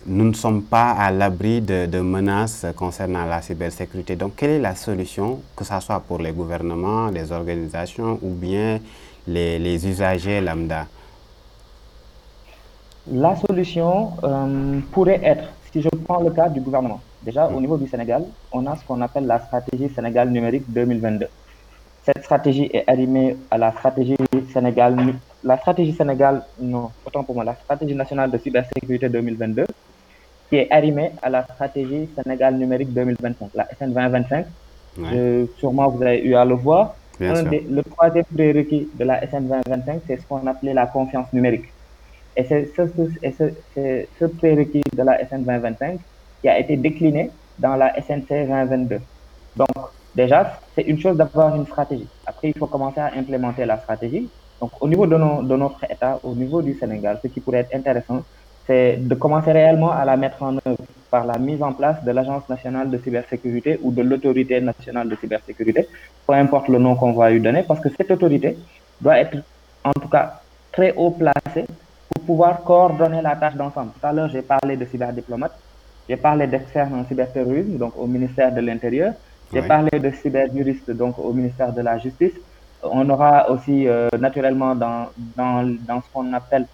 nous 0.06 0.24
ne 0.24 0.34
sommes 0.34 0.64
pas 0.64 0.92
à 0.92 1.12
l'abri 1.12 1.60
de, 1.60 1.86
de, 1.86 2.00
menaces 2.00 2.66
concernant 2.78 3.26
la 3.26 3.42
cybersécurité. 3.42 4.16
Donc 4.16 4.36
quelle 4.38 4.52
est 4.52 4.60
la 4.60 4.76
solution, 4.76 5.42
que 5.56 5.66
ce 5.66 5.78
soit 5.82 6.00
pour 6.00 6.20
les 6.20 6.32
gouvernements, 6.32 7.08
les 7.08 7.34
organisations 7.34 8.18
ou 8.22 8.30
bien 8.30 8.80
les, 9.28 9.60
les 9.60 9.86
usagers 9.86 10.40
lambda? 10.40 10.88
La 13.12 13.36
solution 13.36 14.12
euh, 14.24 14.80
pourrait 14.92 15.22
être, 15.24 15.46
si 15.72 15.82
je 15.82 15.90
prends 16.06 16.22
le 16.22 16.32
cas 16.32 16.50
du 16.50 16.60
gouvernement, 16.62 17.00
déjà 17.24 17.48
au 17.48 17.60
niveau 17.60 17.78
du 17.78 17.88
Sénégal, 17.88 18.24
on 18.52 18.66
a 18.66 18.76
ce 18.76 18.84
qu'on 18.86 19.02
appelle 19.02 19.26
la 19.26 19.40
stratégie 19.40 19.90
Sénégal 19.90 20.30
numérique 20.30 20.64
2022. 20.68 21.28
Cette 22.04 22.24
stratégie 22.24 22.70
est 22.74 22.84
arrimée 22.90 23.36
à 23.52 23.58
la 23.58 23.72
stratégie 23.72 24.16
Sénégal, 24.54 24.96
la 25.44 25.58
stratégie 25.58 25.94
Sénégal, 25.94 26.44
non, 26.60 26.90
autant 27.06 27.24
pour 27.24 27.36
moi, 27.36 27.44
la 27.44 27.56
stratégie 27.56 27.96
nationale 27.96 28.32
de 28.32 28.38
cybersécurité 28.38 29.10
2022, 29.10 29.66
qui 30.50 30.56
est 30.56 30.72
arrimée 30.72 31.12
à 31.22 31.30
la 31.30 31.44
stratégie 31.44 32.08
Sénégal 32.16 32.56
numérique 32.56 32.94
2025, 32.94 33.50
la 33.56 33.68
SN 33.78 33.88
2025. 33.94 34.46
Ouais. 35.00 35.46
sûrement 35.60 35.90
vous 35.90 36.02
avez 36.02 36.22
eu 36.24 36.34
à 36.36 36.44
le 36.44 36.56
voir. 36.56 36.96
Des, 37.20 37.66
le 37.70 37.84
troisième 37.84 38.26
prérequis 38.26 38.88
de 38.98 39.04
la 39.04 39.20
SN 39.28 39.48
2025, 39.48 40.02
c'est 40.08 40.18
ce 40.18 40.26
qu'on 40.28 40.46
appelait 40.48 40.74
la 40.74 40.86
confiance 40.88 41.32
numérique. 41.34 41.66
Et 42.38 42.44
c'est 42.44 42.70
ce, 42.78 42.84
ce, 42.88 43.96
ce, 44.20 44.26
prérequis 44.26 44.84
de 44.96 45.02
la 45.02 45.18
SN 45.28 45.42
2025 45.44 46.00
qui 46.40 46.48
a 46.48 46.60
été 46.60 46.78
décliné 46.78 47.32
dans 47.58 47.76
la 47.76 47.92
SNC 48.00 48.30
2022. 48.30 49.00
Donc, 49.56 49.68
déjà, 50.16 50.60
c'est 50.76 50.84
une 50.84 51.00
chose 51.00 51.18
d'avoir 51.18 51.56
une 51.56 51.66
stratégie. 51.66 52.08
Après, 52.28 52.50
il 52.50 52.58
faut 52.58 52.68
commencer 52.68 53.00
à 53.00 53.12
implémenter 53.18 53.66
la 53.66 53.80
stratégie. 53.80 54.30
Donc, 54.62 54.70
au 54.80 54.88
niveau 54.88 55.08
de, 55.08 55.16
notre 55.18 55.84
État, 55.90 56.20
au 56.24 56.36
niveau 56.36 56.62
du 56.62 56.76
Sénégal, 56.76 57.20
ce 57.24 57.28
qui 57.28 57.40
pourrait 57.40 57.60
être 57.60 57.76
intéressant, 57.76 58.22
c'est 58.68 58.98
de 58.98 59.16
commencer 59.16 59.52
réellement 59.52 59.92
à 59.92 60.06
la 60.06 60.16
mettre 60.16 60.44
en 60.44 60.58
œuvre 60.58 60.78
par 61.10 61.26
la 61.26 61.40
mise 61.40 61.64
en 61.64 61.74
place 61.74 62.04
de 62.04 62.12
l'Agence 62.12 62.48
nationale 62.50 62.92
de 62.92 63.00
cybersécurité 63.00 63.80
ou 63.82 63.92
de 63.92 64.04
l'autorité 64.04 64.62
nationale 64.62 65.10
de 65.10 65.16
cybersécurité, 65.16 65.88
peu 66.28 66.34
importe 66.34 66.68
le 66.68 66.78
nom 66.78 66.96
qu'on 66.96 67.14
va 67.14 67.32
lui 67.32 67.42
donner, 67.42 67.64
parce 67.64 67.80
que 67.80 67.90
cette 67.98 68.12
autorité 68.12 68.56
doit 69.02 69.18
être, 69.18 69.38
en 69.84 69.94
tout 69.94 70.10
cas, 70.10 70.42
très 70.72 70.94
haut 70.96 71.12
placée 71.12 71.66
pour 72.14 72.24
pouvoir 72.24 72.64
coordonner 72.64 73.22
la 73.22 73.36
tâche 73.36 73.56
d'ensemble. 73.56 73.92
Tout 74.00 74.06
à 74.08 74.14
l'heure, 74.14 74.30
j'ai 74.30 74.42
parlé 74.42 74.78
de 74.78 74.86
cyberdiplomates, 74.86 75.58
j'ai 76.08 76.18
parlé 76.18 76.48
d'experts 76.48 76.90
en 76.94 77.06
cyberterrorisme, 77.06 77.78
donc 77.78 77.94
au 77.98 78.08
ministère 78.08 78.52
de 78.54 78.62
l'Intérieur, 78.62 79.14
j'ai 79.54 79.62
Oui. 79.62 79.68
parlé 79.68 79.90
de 80.00 80.12
cyberjuristes, 80.12 80.92
donc 80.92 81.18
au 81.20 81.32
ministère 81.34 81.72
de 81.74 81.82
la 81.82 81.98
Justice. 81.98 82.34
On 82.84 83.10
aura 83.10 83.50
aussi, 83.50 83.88
euh, 83.88 84.08
naturellement, 84.20 84.76
dans, 84.76 85.08
dans, 85.36 85.64
dans 85.88 86.02
ce 86.02 86.08
qu'on 86.14 86.32
appelle 86.34 86.66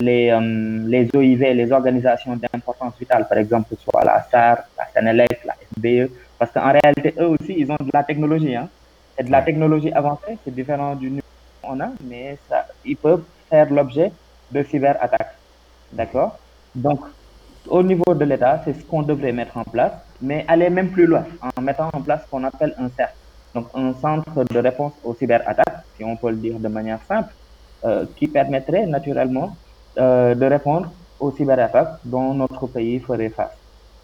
les, 0.00 0.30
euh, 0.30 0.40
les 0.86 1.08
OIV, 1.14 1.40
les 1.54 1.72
organisations 1.72 2.36
d'importance 2.36 2.92
vitale, 2.98 3.26
par 3.28 3.38
exemple, 3.38 3.70
que 3.70 3.76
ce 3.76 3.82
soit 3.90 4.04
la 4.04 4.22
SAR, 4.30 4.58
la 4.78 4.84
Sénélec, 4.94 5.40
la 5.44 5.54
SBE, 5.76 6.10
parce 6.38 6.52
qu'en 6.52 6.70
réalité, 6.72 7.14
eux 7.18 7.28
aussi, 7.28 7.54
ils 7.58 7.70
ont 7.72 7.76
de 7.80 7.90
la 7.92 8.04
technologie. 8.04 8.54
Hein. 8.54 8.68
C'est 9.16 9.24
de 9.24 9.32
la 9.32 9.42
technologie 9.42 9.92
avancée, 9.92 10.38
c'est 10.44 10.54
différent 10.54 10.94
du 10.94 11.20
qu'on 11.62 11.80
a, 11.80 11.88
mais 12.04 12.38
ça, 12.48 12.66
ils 12.84 12.96
peuvent 12.96 13.24
faire 13.50 13.68
l'objet 13.72 14.12
de 14.50 14.62
cyberattaques. 14.62 15.34
D'accord? 15.92 16.38
Donc, 16.74 17.00
au 17.68 17.82
niveau 17.82 18.14
de 18.14 18.24
l'État, 18.24 18.60
c'est 18.64 18.74
ce 18.74 18.84
qu'on 18.84 19.02
devrait 19.02 19.32
mettre 19.32 19.56
en 19.56 19.64
place, 19.64 19.92
mais 20.20 20.44
aller 20.48 20.70
même 20.70 20.90
plus 20.90 21.06
loin 21.06 21.24
en 21.56 21.60
mettant 21.62 21.88
en 21.92 22.00
place 22.00 22.22
ce 22.24 22.30
qu'on 22.30 22.44
appelle 22.44 22.74
un 22.78 22.88
CERF, 22.96 23.14
donc 23.54 23.66
un 23.74 23.92
centre 23.94 24.44
de 24.44 24.58
réponse 24.58 24.92
aux 25.04 25.14
cyberattaques, 25.14 25.84
si 25.96 26.04
on 26.04 26.16
peut 26.16 26.30
le 26.30 26.36
dire 26.36 26.58
de 26.58 26.68
manière 26.68 27.00
simple, 27.06 27.32
euh, 27.84 28.06
qui 28.16 28.26
permettrait 28.26 28.86
naturellement 28.86 29.56
euh, 29.98 30.34
de 30.34 30.46
répondre 30.46 30.90
aux 31.20 31.30
cyberattaques 31.32 31.94
dont 32.04 32.34
notre 32.34 32.66
pays 32.66 33.00
ferait 33.00 33.28
face. 33.28 33.56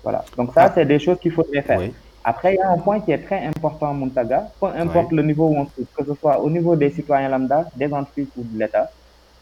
Voilà. 0.03 0.25
Donc 0.37 0.53
ça, 0.53 0.65
Ah. 0.65 0.73
c'est 0.75 0.85
des 0.85 0.99
choses 0.99 1.19
qu'il 1.19 1.33
faudrait 1.33 1.63
faire. 1.63 1.79
Oui. 1.79 1.93
Après, 2.23 2.55
il 2.55 2.59
y 2.59 2.61
a 2.61 2.71
un 2.71 2.79
point 2.79 3.01
qui 3.01 3.13
est 3.13 3.19
très 3.19 3.45
important, 3.47 3.93
Muntaga, 3.95 4.49
peu 4.61 4.67
importe 4.67 5.13
le 5.13 5.23
niveau 5.23 5.47
où 5.49 5.57
on 5.57 5.67
se 5.67 5.73
trouve, 5.73 5.87
que 5.97 6.05
ce 6.07 6.15
soit 6.21 6.41
au 6.41 6.49
niveau 6.51 6.75
des 6.75 6.91
citoyens 6.91 7.29
lambda, 7.29 7.67
des 7.77 7.93
entreprises 7.93 8.29
ou 8.37 8.43
de 8.43 8.59
l'État, 8.59 8.91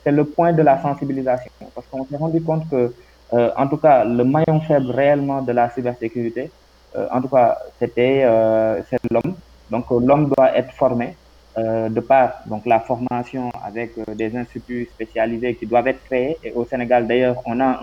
c'est 0.05 0.13
le 0.13 0.25
point 0.25 0.53
de 0.53 0.63
la 0.63 0.81
sensibilisation. 0.81 1.51
Parce 1.75 1.87
qu'on 1.89 2.05
s'est 2.07 2.17
rendu 2.17 2.43
compte 2.43 2.69
que, 2.71 2.95
euh, 3.35 3.51
en 3.57 3.69
tout 3.69 3.79
cas, 3.79 4.05
le 4.05 4.25
maillon 4.25 4.61
faible 4.61 4.91
réellement 4.91 5.43
de 5.43 5.53
la 5.53 5.71
cybersécurité, 5.71 6.53
euh, 6.97 7.09
en 7.13 7.21
tout 7.23 7.29
cas, 7.29 7.57
c'était 7.81 8.23
euh, 8.25 8.83
l'homme. 9.11 9.37
Donc, 9.71 9.87
euh, 9.93 10.01
l'homme 10.03 10.31
doit 10.37 10.57
être 10.57 10.73
formé 10.73 11.19
euh, 11.59 11.89
de 11.89 12.01
par 12.01 12.43
donc 12.47 12.67
la 12.67 12.81
formation 12.81 13.51
avec 13.63 13.97
euh, 13.99 14.15
des 14.15 14.35
instituts 14.37 14.87
spécialisés 14.93 15.57
qui 15.57 15.67
doivent 15.67 15.87
être 15.89 16.03
créés. 16.05 16.37
Et 16.43 16.53
au 16.53 16.65
Sénégal, 16.67 17.07
d'ailleurs, 17.07 17.37
on 17.47 17.61
a 17.61 17.81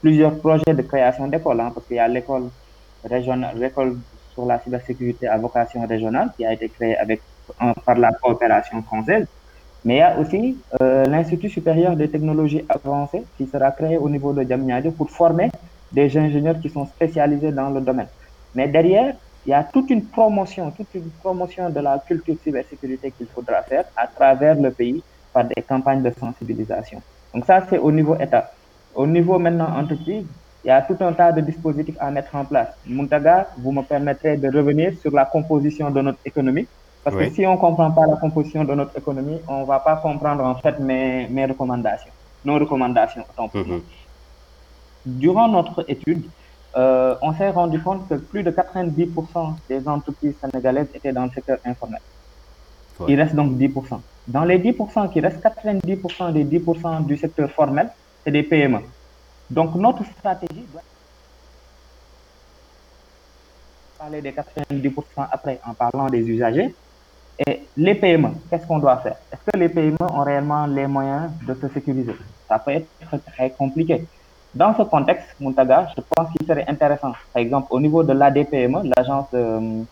plusieurs 0.00 0.38
projets 0.40 0.74
de 0.74 0.82
création 0.82 1.26
d'écoles, 1.28 1.60
hein, 1.60 1.70
parce 1.74 1.86
qu'il 1.86 1.96
y 1.96 2.00
a 2.00 2.08
l'école 2.08 2.50
régionale, 3.04 3.58
l'école 3.58 4.00
sur 4.28 4.46
la 4.46 4.60
cybersécurité 4.60 5.26
à 5.28 5.38
vocation 5.38 5.86
régionale 5.86 6.32
qui 6.36 6.44
a 6.46 6.52
été 6.52 6.70
créée 6.70 6.96
avec 6.96 7.22
en- 7.60 7.72
par 7.84 7.96
la 7.98 8.10
coopération 8.22 8.82
française. 8.82 9.26
Mais 9.88 9.94
il 9.94 9.98
y 10.00 10.02
a 10.02 10.18
aussi 10.18 10.58
euh, 10.82 11.06
l'Institut 11.06 11.48
supérieur 11.48 11.96
des 11.96 12.10
technologies 12.10 12.62
avancées 12.68 13.22
qui 13.38 13.46
sera 13.46 13.70
créé 13.70 13.96
au 13.96 14.10
niveau 14.10 14.34
de 14.34 14.42
Diamniadio 14.42 14.90
pour 14.90 15.08
former 15.08 15.50
des 15.90 16.14
ingénieurs 16.18 16.60
qui 16.60 16.68
sont 16.68 16.84
spécialisés 16.84 17.52
dans 17.52 17.70
le 17.70 17.80
domaine. 17.80 18.08
Mais 18.54 18.68
derrière, 18.68 19.14
il 19.46 19.50
y 19.52 19.54
a 19.54 19.64
toute 19.64 19.88
une 19.88 20.04
promotion, 20.04 20.70
toute 20.72 20.92
une 20.92 21.08
promotion 21.22 21.70
de 21.70 21.80
la 21.80 21.98
culture 22.06 22.36
cybersécurité 22.44 23.14
qu'il 23.16 23.28
faudra 23.28 23.62
faire 23.62 23.86
à 23.96 24.06
travers 24.06 24.56
le 24.60 24.70
pays 24.72 25.02
par 25.32 25.44
des 25.46 25.62
campagnes 25.62 26.02
de 26.02 26.10
sensibilisation. 26.20 27.00
Donc 27.32 27.46
ça, 27.46 27.64
c'est 27.70 27.78
au 27.78 27.90
niveau 27.90 28.14
État. 28.20 28.52
Au 28.94 29.06
niveau 29.06 29.38
maintenant 29.38 29.70
entreprise, 29.74 30.26
il 30.64 30.68
y 30.68 30.70
a 30.70 30.82
tout 30.82 30.98
un 31.00 31.14
tas 31.14 31.32
de 31.32 31.40
dispositifs 31.40 31.96
à 31.98 32.10
mettre 32.10 32.34
en 32.34 32.44
place. 32.44 32.68
Muntaga, 32.86 33.48
vous 33.56 33.72
me 33.72 33.80
permettrez 33.80 34.36
de 34.36 34.54
revenir 34.54 34.92
sur 35.00 35.12
la 35.14 35.24
composition 35.24 35.90
de 35.90 36.02
notre 36.02 36.18
économie. 36.26 36.66
Parce 37.08 37.22
Oui. 37.22 37.28
que 37.30 37.34
si 37.36 37.46
on 37.46 37.54
ne 37.54 37.58
comprend 37.58 37.90
pas 37.90 38.06
la 38.06 38.16
composition 38.16 38.64
de 38.64 38.74
notre 38.74 38.94
économie, 38.98 39.40
on 39.48 39.62
ne 39.62 39.64
va 39.66 39.80
pas 39.80 39.96
comprendre 39.96 40.44
en 40.44 40.56
fait 40.56 40.78
mes, 40.78 41.26
mes 41.30 41.46
recommandations, 41.46 42.12
nos 42.44 42.58
recommandations. 42.58 43.24
autant 43.30 43.48
pour 43.48 43.66
moi. 43.66 43.76
Mhm. 43.78 43.82
Durant 45.06 45.48
notre 45.48 45.86
étude, 45.88 46.30
euh, 46.76 47.16
on 47.22 47.32
s'est 47.32 47.48
rendu 47.48 47.82
compte 47.82 48.06
que 48.10 48.16
plus 48.16 48.42
de 48.42 48.50
90% 48.50 49.56
des 49.70 49.88
entreprises 49.88 50.36
sénégalaises 50.42 50.90
étaient 50.92 51.14
dans 51.14 51.24
le 51.24 51.30
secteur 51.30 51.56
informel. 51.64 52.00
Ouais. 53.00 53.06
Il 53.08 53.18
reste 53.18 53.34
donc 53.34 53.56
10%. 53.56 54.02
Dans 54.26 54.44
les 54.44 54.58
10% 54.58 55.08
qui 55.08 55.20
restent, 55.20 55.42
90% 55.42 56.30
des 56.32 56.44
10% 56.44 57.06
du 57.06 57.16
secteur 57.16 57.50
formel, 57.52 57.90
c'est 58.22 58.32
des 58.32 58.42
PME. 58.42 58.80
Donc 59.48 59.74
notre 59.76 60.04
stratégie 60.04 60.66
doit 60.70 60.82
parler 63.96 64.20
des 64.20 64.32
90% 64.32 65.26
après 65.30 65.58
en 65.64 65.72
parlant 65.74 66.06
des 66.08 66.20
usagers. 66.28 66.76
Et 67.46 67.62
les 67.76 67.94
PME, 67.94 68.30
qu'est-ce 68.50 68.66
qu'on 68.66 68.78
doit 68.78 68.96
faire? 68.98 69.16
Est-ce 69.32 69.40
que 69.52 69.58
les 69.58 69.68
PME 69.68 69.96
ont 70.00 70.22
réellement 70.22 70.66
les 70.66 70.86
moyens 70.86 71.30
de 71.46 71.54
se 71.54 71.68
sécuriser? 71.68 72.14
Ça 72.48 72.58
peut 72.58 72.72
être 72.72 72.88
très, 73.06 73.18
très 73.18 73.50
compliqué. 73.50 74.04
Dans 74.54 74.74
ce 74.76 74.82
contexte, 74.82 75.26
Muntaga, 75.40 75.88
je 75.96 76.02
pense 76.14 76.30
qu'il 76.32 76.46
serait 76.46 76.64
intéressant, 76.66 77.12
par 77.32 77.42
exemple, 77.42 77.68
au 77.70 77.80
niveau 77.80 78.02
de 78.02 78.12
l'ADPME, 78.12 78.90
l'agence 78.96 79.26
euh, 79.34 79.82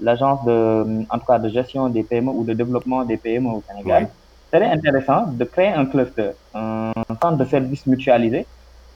l'agence 0.00 0.44
de, 0.44 1.04
en 1.10 1.18
tout 1.18 1.26
cas, 1.26 1.38
de 1.38 1.48
gestion 1.48 1.88
des 1.88 2.02
PME 2.02 2.30
ou 2.30 2.44
de 2.44 2.52
développement 2.52 3.04
des 3.04 3.16
PME 3.16 3.48
au 3.48 3.62
Sénégal, 3.68 4.08
serait 4.52 4.70
intéressant 4.70 5.26
de 5.28 5.44
créer 5.44 5.68
un 5.68 5.86
cluster, 5.86 6.30
un 6.54 6.92
centre 7.22 7.36
de 7.36 7.44
services 7.44 7.86
mutualisé 7.86 8.46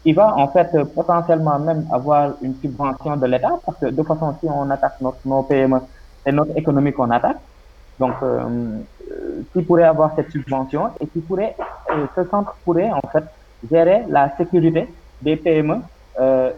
qui 0.02 0.12
va 0.12 0.34
en 0.36 0.48
fait 0.48 0.70
potentiellement 0.94 1.58
même 1.58 1.86
avoir 1.92 2.34
une 2.42 2.54
subvention 2.62 3.16
de 3.16 3.26
l'État 3.26 3.58
parce 3.66 3.78
que 3.78 3.86
de 3.86 3.96
toute 3.96 4.06
façon, 4.06 4.34
si 4.40 4.46
on 4.48 4.70
attaque 4.70 5.00
notre, 5.00 5.18
nos 5.24 5.42
PME, 5.42 5.80
c'est 6.24 6.32
notre 6.32 6.56
économie 6.56 6.92
qu'on 6.92 7.10
attaque. 7.10 7.38
Donc, 7.98 8.14
euh, 8.22 9.44
qui 9.52 9.62
pourrait 9.62 9.84
avoir 9.84 10.14
cette 10.14 10.30
subvention 10.30 10.90
et 11.00 11.06
qui 11.06 11.20
pourrait, 11.20 11.56
euh, 11.90 12.06
ce 12.14 12.24
centre 12.24 12.56
pourrait 12.64 12.90
en 12.90 13.00
fait 13.12 13.24
gérer 13.70 14.04
la 14.08 14.34
sécurité 14.36 14.88
des 15.22 15.36
PME. 15.36 15.76
Euh, 16.20 16.50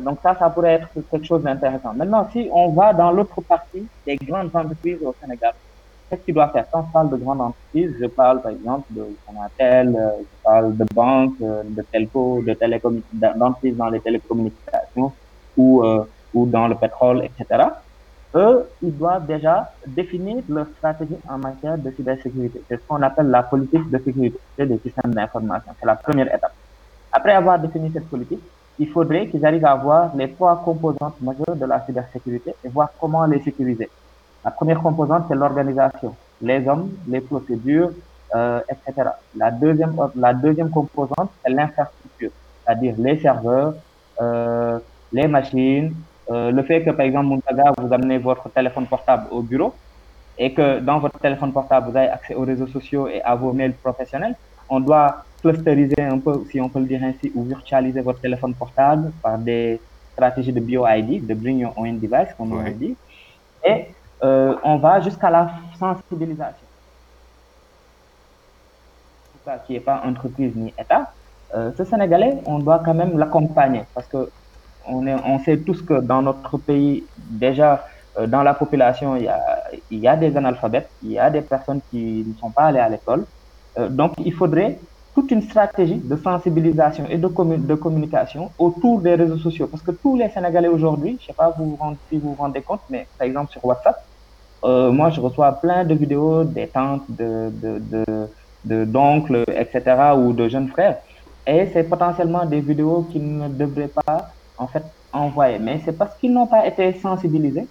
donc 0.00 0.18
ça, 0.22 0.36
ça 0.38 0.50
pourrait 0.50 0.74
être 0.74 0.88
quelque 1.10 1.24
chose 1.26 1.42
d'intéressant. 1.42 1.92
Maintenant, 1.94 2.28
si 2.32 2.48
on 2.52 2.70
va 2.70 2.92
dans 2.92 3.10
l'autre 3.10 3.40
partie 3.40 3.86
des 4.06 4.16
grandes 4.16 4.50
entreprises 4.54 4.98
au 5.02 5.14
Sénégal, 5.20 5.52
qu'est-ce 6.08 6.22
qu'il 6.22 6.34
doit 6.34 6.48
faire? 6.48 6.66
Quand 6.70 6.84
je 6.86 6.92
parle 6.92 7.10
de 7.10 7.16
grandes 7.16 7.40
entreprises, 7.40 7.94
je 8.00 8.06
parle 8.06 8.42
par 8.42 8.52
exemple 8.52 8.84
de 8.90 9.04
Sonatel, 9.26 9.98
je 10.20 10.42
parle 10.42 10.76
de 10.76 10.84
banques, 10.94 11.38
de 11.40 11.82
telco, 11.90 12.42
de 12.46 12.52
télécom, 12.54 13.00
d'entreprises 13.12 13.76
dans 13.76 13.88
les 13.88 14.00
télécommunications 14.00 15.12
ou, 15.56 15.82
euh, 15.84 16.04
ou 16.34 16.46
dans 16.46 16.68
le 16.68 16.74
pétrole, 16.74 17.24
etc 17.24 17.64
eux, 18.34 18.66
ils 18.82 18.96
doivent 18.96 19.26
déjà 19.26 19.72
définir 19.86 20.42
leur 20.48 20.66
stratégie 20.78 21.16
en 21.28 21.38
matière 21.38 21.76
de 21.76 21.90
cybersécurité. 21.90 22.62
C'est 22.68 22.76
ce 22.76 22.82
qu'on 22.86 23.02
appelle 23.02 23.28
la 23.28 23.42
politique 23.42 23.90
de 23.90 23.98
sécurité 23.98 24.38
des 24.58 24.78
systèmes 24.78 25.14
d'information. 25.14 25.72
C'est 25.78 25.86
la 25.86 25.96
première 25.96 26.34
étape. 26.34 26.54
Après 27.12 27.32
avoir 27.32 27.58
défini 27.58 27.90
cette 27.92 28.08
politique, 28.08 28.40
il 28.78 28.88
faudrait 28.88 29.26
qu'ils 29.28 29.44
arrivent 29.44 29.66
à 29.66 29.74
voir 29.74 30.16
les 30.16 30.32
trois 30.32 30.62
composantes 30.64 31.20
majeures 31.20 31.56
de 31.56 31.66
la 31.66 31.84
cybersécurité 31.84 32.54
et 32.64 32.68
voir 32.68 32.90
comment 32.98 33.24
les 33.26 33.40
sécuriser. 33.42 33.88
La 34.44 34.50
première 34.50 34.80
composante, 34.80 35.26
c'est 35.28 35.34
l'organisation, 35.34 36.14
les 36.40 36.66
hommes, 36.66 36.90
les 37.06 37.20
procédures, 37.20 37.90
euh, 38.34 38.60
etc. 38.68 39.10
La 39.36 39.50
deuxième, 39.50 39.94
la 40.16 40.32
deuxième 40.32 40.70
composante, 40.70 41.30
c'est 41.44 41.52
l'infrastructure, 41.52 42.30
c'est-à-dire 42.64 42.94
les 42.98 43.18
serveurs, 43.20 43.74
euh, 44.20 44.78
les 45.12 45.28
machines, 45.28 45.94
euh, 45.94 46.11
le 46.30 46.62
fait 46.62 46.82
que, 46.84 46.90
par 46.90 47.04
exemple, 47.06 47.26
Muntaga, 47.28 47.72
vous 47.78 47.92
amenez 47.92 48.18
votre 48.18 48.48
téléphone 48.50 48.86
portable 48.86 49.26
au 49.30 49.42
bureau 49.42 49.74
et 50.38 50.52
que 50.54 50.80
dans 50.80 50.98
votre 50.98 51.18
téléphone 51.18 51.52
portable, 51.52 51.90
vous 51.90 51.96
avez 51.96 52.08
accès 52.08 52.34
aux 52.34 52.44
réseaux 52.44 52.66
sociaux 52.66 53.08
et 53.08 53.20
à 53.22 53.34
vos 53.34 53.52
mails 53.52 53.74
professionnels, 53.74 54.34
on 54.68 54.80
doit 54.80 55.24
clusteriser 55.42 56.00
un 56.00 56.18
peu, 56.18 56.44
si 56.50 56.60
on 56.60 56.68
peut 56.68 56.78
le 56.78 56.86
dire 56.86 57.02
ainsi, 57.02 57.30
ou 57.34 57.44
virtualiser 57.44 58.00
votre 58.00 58.20
téléphone 58.20 58.54
portable 58.54 59.12
par 59.22 59.38
des 59.38 59.80
stratégies 60.12 60.52
de 60.52 60.60
BioID, 60.60 61.26
de 61.26 61.34
Bring 61.34 61.58
Your 61.58 61.74
Own 61.76 61.98
Device, 61.98 62.32
comme 62.36 62.52
on 62.52 62.70
dit. 62.70 62.96
Et 63.64 63.86
euh, 64.22 64.54
on 64.62 64.76
va 64.78 65.00
jusqu'à 65.00 65.30
la 65.30 65.50
sensibilisation. 65.78 66.66
Ça, 69.44 69.58
qui 69.66 69.72
n'est 69.72 69.80
pas 69.80 70.02
entreprise 70.04 70.52
ni 70.54 70.72
État, 70.78 71.12
euh, 71.54 71.72
ce 71.76 71.84
Sénégalais, 71.84 72.38
on 72.46 72.60
doit 72.60 72.78
quand 72.78 72.94
même 72.94 73.18
l'accompagner 73.18 73.82
parce 73.94 74.06
que 74.06 74.30
on, 74.86 75.06
est, 75.06 75.14
on 75.24 75.38
sait 75.40 75.58
tous 75.58 75.82
que 75.82 76.00
dans 76.00 76.22
notre 76.22 76.58
pays, 76.58 77.04
déjà, 77.16 77.84
euh, 78.18 78.26
dans 78.26 78.42
la 78.42 78.54
population, 78.54 79.16
il 79.16 79.24
y, 79.24 79.28
a, 79.28 79.40
il 79.90 79.98
y 79.98 80.08
a 80.08 80.16
des 80.16 80.36
analphabètes, 80.36 80.90
il 81.02 81.12
y 81.12 81.18
a 81.18 81.30
des 81.30 81.42
personnes 81.42 81.80
qui 81.90 82.24
ne 82.26 82.34
sont 82.34 82.50
pas 82.50 82.64
allées 82.64 82.78
à 82.80 82.88
l'école. 82.88 83.24
Euh, 83.78 83.88
donc, 83.88 84.12
il 84.18 84.32
faudrait 84.34 84.78
toute 85.14 85.30
une 85.30 85.42
stratégie 85.42 86.00
de 86.02 86.16
sensibilisation 86.16 87.06
et 87.08 87.18
de, 87.18 87.28
de 87.28 87.74
communication 87.74 88.50
autour 88.58 89.00
des 89.00 89.14
réseaux 89.14 89.38
sociaux. 89.38 89.66
Parce 89.66 89.82
que 89.82 89.90
tous 89.90 90.16
les 90.16 90.28
Sénégalais 90.30 90.68
aujourd'hui, 90.68 91.18
je 91.18 91.24
ne 91.24 91.26
sais 91.28 91.32
pas 91.34 91.50
vous, 91.56 91.78
si 92.08 92.18
vous 92.18 92.30
vous 92.30 92.34
rendez 92.42 92.62
compte, 92.62 92.80
mais 92.88 93.06
par 93.18 93.26
exemple 93.26 93.52
sur 93.52 93.64
WhatsApp, 93.64 93.96
euh, 94.64 94.90
moi 94.92 95.10
je 95.10 95.20
reçois 95.20 95.52
plein 95.52 95.84
de 95.84 95.94
vidéos 95.94 96.44
des 96.44 96.68
tantes, 96.68 97.04
de, 97.08 97.52
de, 98.64 98.84
d'oncles, 98.84 99.44
etc., 99.48 99.82
ou 100.16 100.32
de 100.32 100.48
jeunes 100.48 100.68
frères. 100.68 100.98
Et 101.46 101.66
c'est 101.72 101.84
potentiellement 101.84 102.46
des 102.46 102.60
vidéos 102.60 103.02
qui 103.10 103.18
ne 103.20 103.48
devraient 103.48 103.90
pas 104.06 104.28
en 104.58 104.66
fait 104.66 104.84
envoyer. 105.12 105.58
Mais 105.58 105.80
c'est 105.84 105.96
parce 105.96 106.14
qu'ils 106.18 106.32
n'ont 106.32 106.46
pas 106.46 106.66
été 106.66 106.92
sensibilisés 107.00 107.66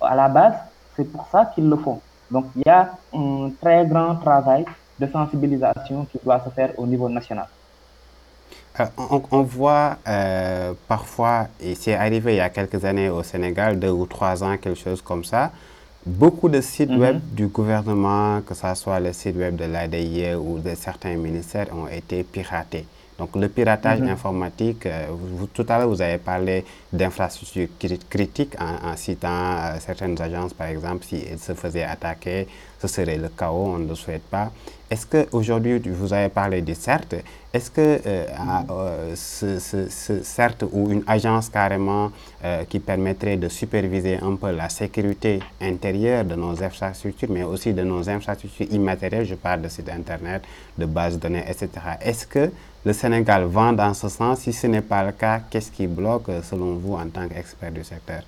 à 0.00 0.14
la 0.14 0.28
base, 0.28 0.54
c'est 0.96 1.10
pour 1.10 1.26
ça 1.28 1.46
qu'ils 1.54 1.68
le 1.68 1.76
font. 1.76 2.00
Donc 2.30 2.46
il 2.56 2.62
y 2.66 2.68
a 2.68 2.90
un 3.14 3.50
très 3.60 3.86
grand 3.86 4.16
travail 4.16 4.64
de 4.98 5.06
sensibilisation 5.06 6.06
qui 6.10 6.18
doit 6.24 6.40
se 6.40 6.50
faire 6.50 6.70
au 6.78 6.86
niveau 6.86 7.08
national. 7.08 7.46
Euh, 8.80 8.84
on, 8.96 9.22
on, 9.30 9.42
voit 9.42 9.96
euh, 10.08 10.72
parfois, 10.88 11.46
et 11.60 11.74
c'est 11.76 11.94
arrivé 11.94 12.34
il 12.34 12.36
y 12.38 12.40
a 12.40 12.50
quelques 12.50 12.84
années 12.84 13.08
au 13.08 13.22
Sénégal, 13.22 13.78
deux 13.78 13.90
ou 13.90 14.06
trois 14.06 14.42
ans, 14.42 14.56
quelque 14.56 14.78
chose 14.78 15.00
comme 15.00 15.24
ça, 15.24 15.52
beaucoup 16.04 16.48
de 16.48 16.60
sites 16.60 16.90
mm 16.90 16.96
-hmm. 16.96 17.00
web 17.00 17.20
du 17.32 17.46
gouvernement, 17.46 18.40
que 18.46 18.54
ce 18.54 18.74
soit 18.74 18.98
le 19.00 19.12
site 19.12 19.36
web 19.36 19.54
de 19.56 19.64
l'ADIE 19.64 20.34
ou 20.34 20.58
de 20.58 20.74
certains 20.74 21.16
ministères, 21.16 21.68
ont 21.72 21.88
été 22.00 22.24
piratés. 22.24 22.86
Donc 23.18 23.36
le 23.36 23.48
piratage 23.48 24.00
mm 24.00 24.06
-hmm. 24.06 24.12
informatique, 24.16 24.86
euh, 24.86 25.06
vous, 25.10 25.46
tout 25.46 25.66
à 25.68 25.78
l'heure 25.78 25.88
vous 25.88 26.02
avez 26.02 26.18
parlé 26.18 26.64
d'infrastructures 26.92 27.68
critiques 28.14 28.56
en, 28.60 28.90
en 28.90 28.96
citant 28.96 29.28
euh, 29.56 29.78
certaines 29.78 30.20
agences 30.20 30.52
par 30.60 30.66
exemple, 30.74 31.04
si 31.08 31.16
elles 31.30 31.38
se 31.38 31.54
faisaient 31.54 31.84
attaquer, 31.96 32.48
ce 32.82 32.88
serait 32.88 33.16
le 33.24 33.28
chaos, 33.40 33.66
on 33.76 33.78
ne 33.78 33.88
le 33.88 33.94
souhaite 33.94 34.26
pas. 34.36 34.50
Est-ce 34.90 35.06
qu'aujourd'hui, 35.12 35.78
vous 36.00 36.12
avez 36.12 36.28
parlé 36.28 36.60
du 36.60 36.74
CERT, 36.74 37.10
est-ce 37.54 37.70
que 37.76 37.86
euh, 38.06 38.26
ce, 39.16 39.58
ce, 39.68 39.88
ce, 39.88 40.22
CERT 40.22 40.58
ou 40.72 40.90
une 40.94 41.04
agence 41.06 41.48
carrément 41.48 42.06
qui 42.70 42.78
permettrait 42.90 43.38
de 43.44 43.48
superviser 43.48 44.16
un 44.28 44.36
peu 44.36 44.50
la 44.62 44.68
sécurité 44.68 45.32
intérieure 45.72 46.24
de 46.30 46.34
nos 46.34 46.62
infrastructures, 46.62 47.30
mais 47.36 47.42
aussi 47.52 47.72
de 47.72 47.82
nos 47.82 48.02
infrastructures 48.16 48.70
immatérielles, 48.70 49.24
je 49.24 49.36
parle 49.46 49.62
de 49.62 49.68
sites 49.68 49.88
internet, 49.88 50.42
de 50.80 50.86
bases 50.96 51.14
de 51.16 51.20
données, 51.24 51.44
etc. 51.52 51.68
Est-ce 52.02 52.26
que 52.26 52.44
le 52.84 52.92
Sénégal 52.92 53.44
vend 53.44 53.72
dans 53.72 53.94
ce 53.94 54.08
sens 54.08 54.40
Si 54.40 54.52
ce 54.52 54.66
n'est 54.66 54.82
pas 54.82 55.02
le 55.04 55.12
cas, 55.12 55.40
qu'est-ce 55.50 55.70
qui 55.70 55.86
bloque 55.86 56.30
selon 56.42 56.74
vous 56.74 56.94
en 56.94 57.08
tant 57.08 57.26
qu'expert 57.28 57.72
du 57.72 57.82
secteur? 57.84 58.22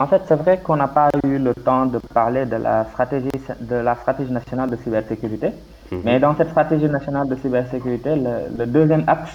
En 0.00 0.06
fait, 0.06 0.22
c'est 0.28 0.36
vrai 0.36 0.58
qu'on 0.62 0.76
n'a 0.76 0.86
pas 0.86 1.08
eu 1.24 1.38
le 1.38 1.54
temps 1.54 1.86
de 1.86 1.98
parler 1.98 2.46
de 2.46 2.54
la 2.56 2.84
stratégie, 2.84 3.30
de 3.60 3.74
la 3.76 3.96
stratégie 3.96 4.30
nationale 4.32 4.70
de 4.70 4.76
cybersécurité. 4.76 5.48
-hmm. 5.90 6.00
Mais 6.04 6.20
dans 6.20 6.34
cette 6.36 6.50
stratégie 6.50 6.88
nationale 6.98 7.26
de 7.28 7.36
cybersécurité, 7.42 8.10
le, 8.26 8.34
le 8.58 8.66
deuxième 8.66 9.04
axe, 9.08 9.32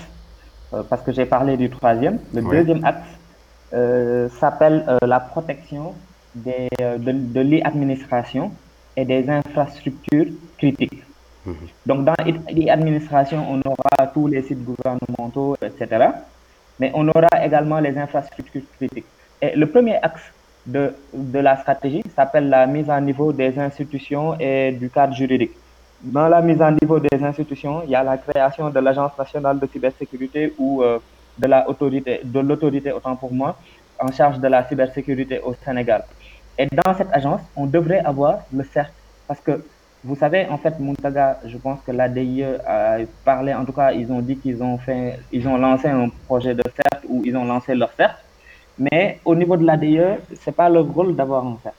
euh, 0.74 0.84
parce 0.90 1.02
que 1.06 1.12
j'ai 1.12 1.26
parlé 1.26 1.58
du 1.58 1.70
troisième, 1.70 2.18
le 2.34 2.42
oui. 2.42 2.52
deuxième 2.58 2.84
axe 2.86 3.10
euh, 3.74 4.30
s'appelle 4.40 4.78
euh, 4.88 4.98
la 5.14 5.20
protection 5.20 5.86
des, 6.36 6.68
de, 7.06 7.12
de 7.36 7.42
l'e-administration 7.50 8.46
et 8.98 9.04
des 9.14 9.22
infrastructures 9.30 10.30
critiques. 10.58 11.04
Donc, 11.86 12.06
dans 12.06 12.16
l'administration, 12.50 13.46
on 13.50 13.60
aura 13.70 14.08
tous 14.14 14.28
les 14.28 14.42
sites 14.44 14.64
gouvernementaux, 14.64 15.56
etc. 15.62 16.08
Mais 16.80 16.92
on 16.94 17.08
aura 17.08 17.28
également 17.44 17.80
les 17.80 17.98
infrastructures 17.98 18.62
critiques. 18.78 19.06
Et 19.42 19.56
le 19.56 19.66
premier 19.68 19.96
axe 20.02 20.22
de, 20.66 20.94
de 21.14 21.40
la 21.40 21.58
stratégie 21.58 22.04
s'appelle 22.16 22.50
la 22.50 22.66
mise 22.66 22.90
à 22.90 23.00
niveau 23.02 23.34
des 23.34 23.58
institutions 23.60 24.40
et 24.40 24.72
du 24.72 24.90
cadre 24.90 25.14
juridique. 25.14 25.52
Dans 26.02 26.28
la 26.28 26.42
mise 26.42 26.62
à 26.62 26.72
niveau 26.72 27.00
des 27.00 27.24
institutions, 27.24 27.82
il 27.84 27.92
y 27.92 27.96
a 27.96 28.04
la 28.04 28.18
création 28.18 28.70
de 28.70 28.80
l'Agence 28.80 29.12
nationale 29.18 29.60
de 29.60 29.68
cybersécurité 29.68 30.54
ou 30.58 30.82
euh, 30.84 31.00
de 31.38 31.48
la 31.48 31.70
autorité, 31.70 32.22
de 32.24 32.40
l'autorité, 32.40 32.92
autant 32.92 33.16
pour 33.16 33.34
moi, 33.34 33.58
en 34.00 34.12
charge 34.12 34.40
de 34.40 34.48
la 34.48 34.68
cybersécurité 34.68 35.40
au 35.40 35.54
Sénégal. 35.66 36.04
Et 36.58 36.68
dans 36.68 36.94
cette 36.96 37.12
agence, 37.12 37.42
on 37.56 37.66
devrait 37.66 38.00
avoir 38.00 38.40
le 38.54 38.64
CERT 38.64 38.92
parce 39.28 39.40
que 39.40 39.64
vous 40.06 40.16
savez, 40.18 40.48
en 40.50 40.58
fait, 40.58 40.80
Muntaga, 40.80 41.40
je 41.46 41.58
pense 41.58 41.80
que 41.86 41.92
l'ADIE 41.92 42.44
a 42.44 42.98
parlé, 43.24 43.54
en 43.54 43.64
tout 43.64 43.72
cas, 43.72 43.94
ils 43.94 44.12
ont 44.12 44.20
dit 44.20 44.36
qu'ils 44.38 44.62
ont 44.62 44.78
fait, 44.78 45.20
ils 45.32 45.48
ont 45.48 45.58
lancé 45.58 45.88
un 45.88 46.10
projet 46.28 46.54
de 46.54 46.64
CERT 46.76 47.04
ou 47.08 47.22
ils 47.24 47.36
ont 47.38 47.46
lancé 47.46 47.74
leur 47.74 47.92
CERT. 47.94 48.16
Mais 48.78 49.20
au 49.24 49.34
niveau 49.34 49.56
de 49.56 49.66
l'ADIE, 49.66 50.20
c'est 50.42 50.52
pas 50.52 50.68
leur 50.68 50.86
rôle 50.86 51.16
d'avoir 51.16 51.46
un 51.46 51.58
CERT. 51.64 51.76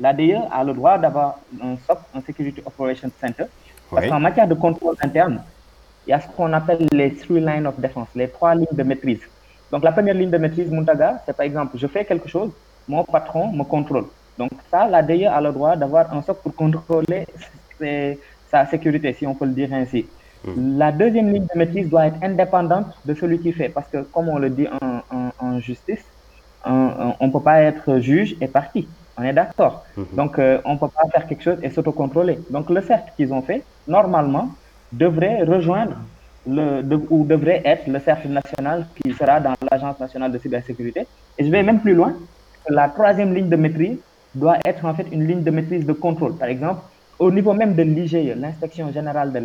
L'ADIE 0.00 0.36
a 0.50 0.64
le 0.64 0.72
droit 0.72 0.96
d'avoir 0.96 1.38
un 1.62 1.76
SOC, 1.86 1.98
un 2.14 2.20
Security 2.22 2.62
Operations 2.64 3.10
Center. 3.20 3.44
Parce 3.90 4.04
oui. 4.04 4.10
qu'en 4.10 4.20
matière 4.20 4.48
de 4.48 4.54
contrôle 4.54 4.96
interne, 5.02 5.42
il 6.06 6.10
y 6.10 6.12
a 6.14 6.20
ce 6.20 6.28
qu'on 6.28 6.52
appelle 6.54 6.86
les 6.92 7.14
three 7.14 7.40
lines 7.40 7.66
of 7.66 7.78
defense, 7.78 8.08
les 8.14 8.28
trois 8.28 8.54
lignes 8.54 8.66
de 8.72 8.82
maîtrise. 8.82 9.20
Donc, 9.70 9.84
la 9.84 9.92
première 9.92 10.14
ligne 10.14 10.30
de 10.30 10.38
maîtrise, 10.38 10.70
Muntaga, 10.70 11.22
c'est 11.26 11.36
par 11.36 11.44
exemple, 11.44 11.76
je 11.76 11.86
fais 11.86 12.04
quelque 12.04 12.28
chose, 12.28 12.52
mon 12.88 13.04
patron 13.04 13.52
me 13.52 13.64
contrôle. 13.64 14.06
Donc, 14.38 14.50
ça, 14.70 14.86
l'ADIE 14.86 15.26
a 15.26 15.40
le 15.40 15.52
droit 15.52 15.76
d'avoir 15.76 16.12
un 16.14 16.22
SOC 16.22 16.38
pour 16.42 16.54
contrôler 16.54 17.26
sa 18.50 18.66
sécurité, 18.66 19.12
si 19.12 19.26
on 19.26 19.34
peut 19.34 19.46
le 19.46 19.52
dire 19.52 19.72
ainsi. 19.72 20.06
Mmh. 20.44 20.78
La 20.78 20.92
deuxième 20.92 21.32
ligne 21.32 21.46
de 21.52 21.58
maîtrise 21.58 21.88
doit 21.88 22.06
être 22.06 22.22
indépendante 22.22 22.86
de 23.04 23.14
celui 23.14 23.38
qui 23.40 23.52
fait, 23.52 23.68
parce 23.68 23.88
que 23.88 23.98
comme 24.12 24.28
on 24.28 24.38
le 24.38 24.50
dit 24.50 24.68
en, 24.80 25.02
en, 25.10 25.30
en 25.38 25.60
justice, 25.60 26.04
on 26.64 27.26
ne 27.26 27.30
peut 27.30 27.40
pas 27.40 27.62
être 27.62 27.98
juge 27.98 28.36
et 28.40 28.48
partie. 28.48 28.88
On 29.18 29.22
est 29.22 29.32
d'accord. 29.32 29.84
Mmh. 29.96 30.02
Donc, 30.14 30.38
euh, 30.38 30.60
on 30.64 30.74
ne 30.74 30.78
peut 30.78 30.88
pas 30.88 31.08
faire 31.10 31.26
quelque 31.26 31.42
chose 31.42 31.58
et 31.62 31.70
s'autocontrôler. 31.70 32.38
Donc, 32.50 32.68
le 32.68 32.82
CERT 32.82 33.14
qu'ils 33.16 33.32
ont 33.32 33.40
fait, 33.40 33.62
normalement, 33.88 34.50
devrait 34.92 35.42
rejoindre 35.44 35.96
le, 36.46 36.82
de, 36.82 37.00
ou 37.08 37.24
devrait 37.24 37.62
être 37.64 37.86
le 37.86 37.98
CERT 37.98 38.26
national 38.26 38.86
qui 38.96 39.12
sera 39.14 39.40
dans 39.40 39.54
l'Agence 39.70 39.98
nationale 39.98 40.32
de 40.32 40.38
cybersécurité. 40.38 41.06
Et 41.38 41.44
je 41.44 41.50
vais 41.50 41.62
même 41.62 41.80
plus 41.80 41.94
loin. 41.94 42.14
La 42.68 42.88
troisième 42.88 43.32
ligne 43.32 43.48
de 43.48 43.56
maîtrise 43.56 43.98
doit 44.34 44.58
être 44.64 44.84
en 44.84 44.92
fait 44.92 45.06
une 45.12 45.26
ligne 45.26 45.42
de 45.42 45.50
maîtrise 45.50 45.86
de 45.86 45.92
contrôle. 45.92 46.36
Par 46.36 46.48
exemple, 46.48 46.80
au 47.18 47.30
niveau 47.30 47.52
même 47.54 47.74
de 47.74 47.82
l'IGE, 47.82 48.34
l'inspection 48.36 48.92
générale 48.92 49.32
de 49.32 49.40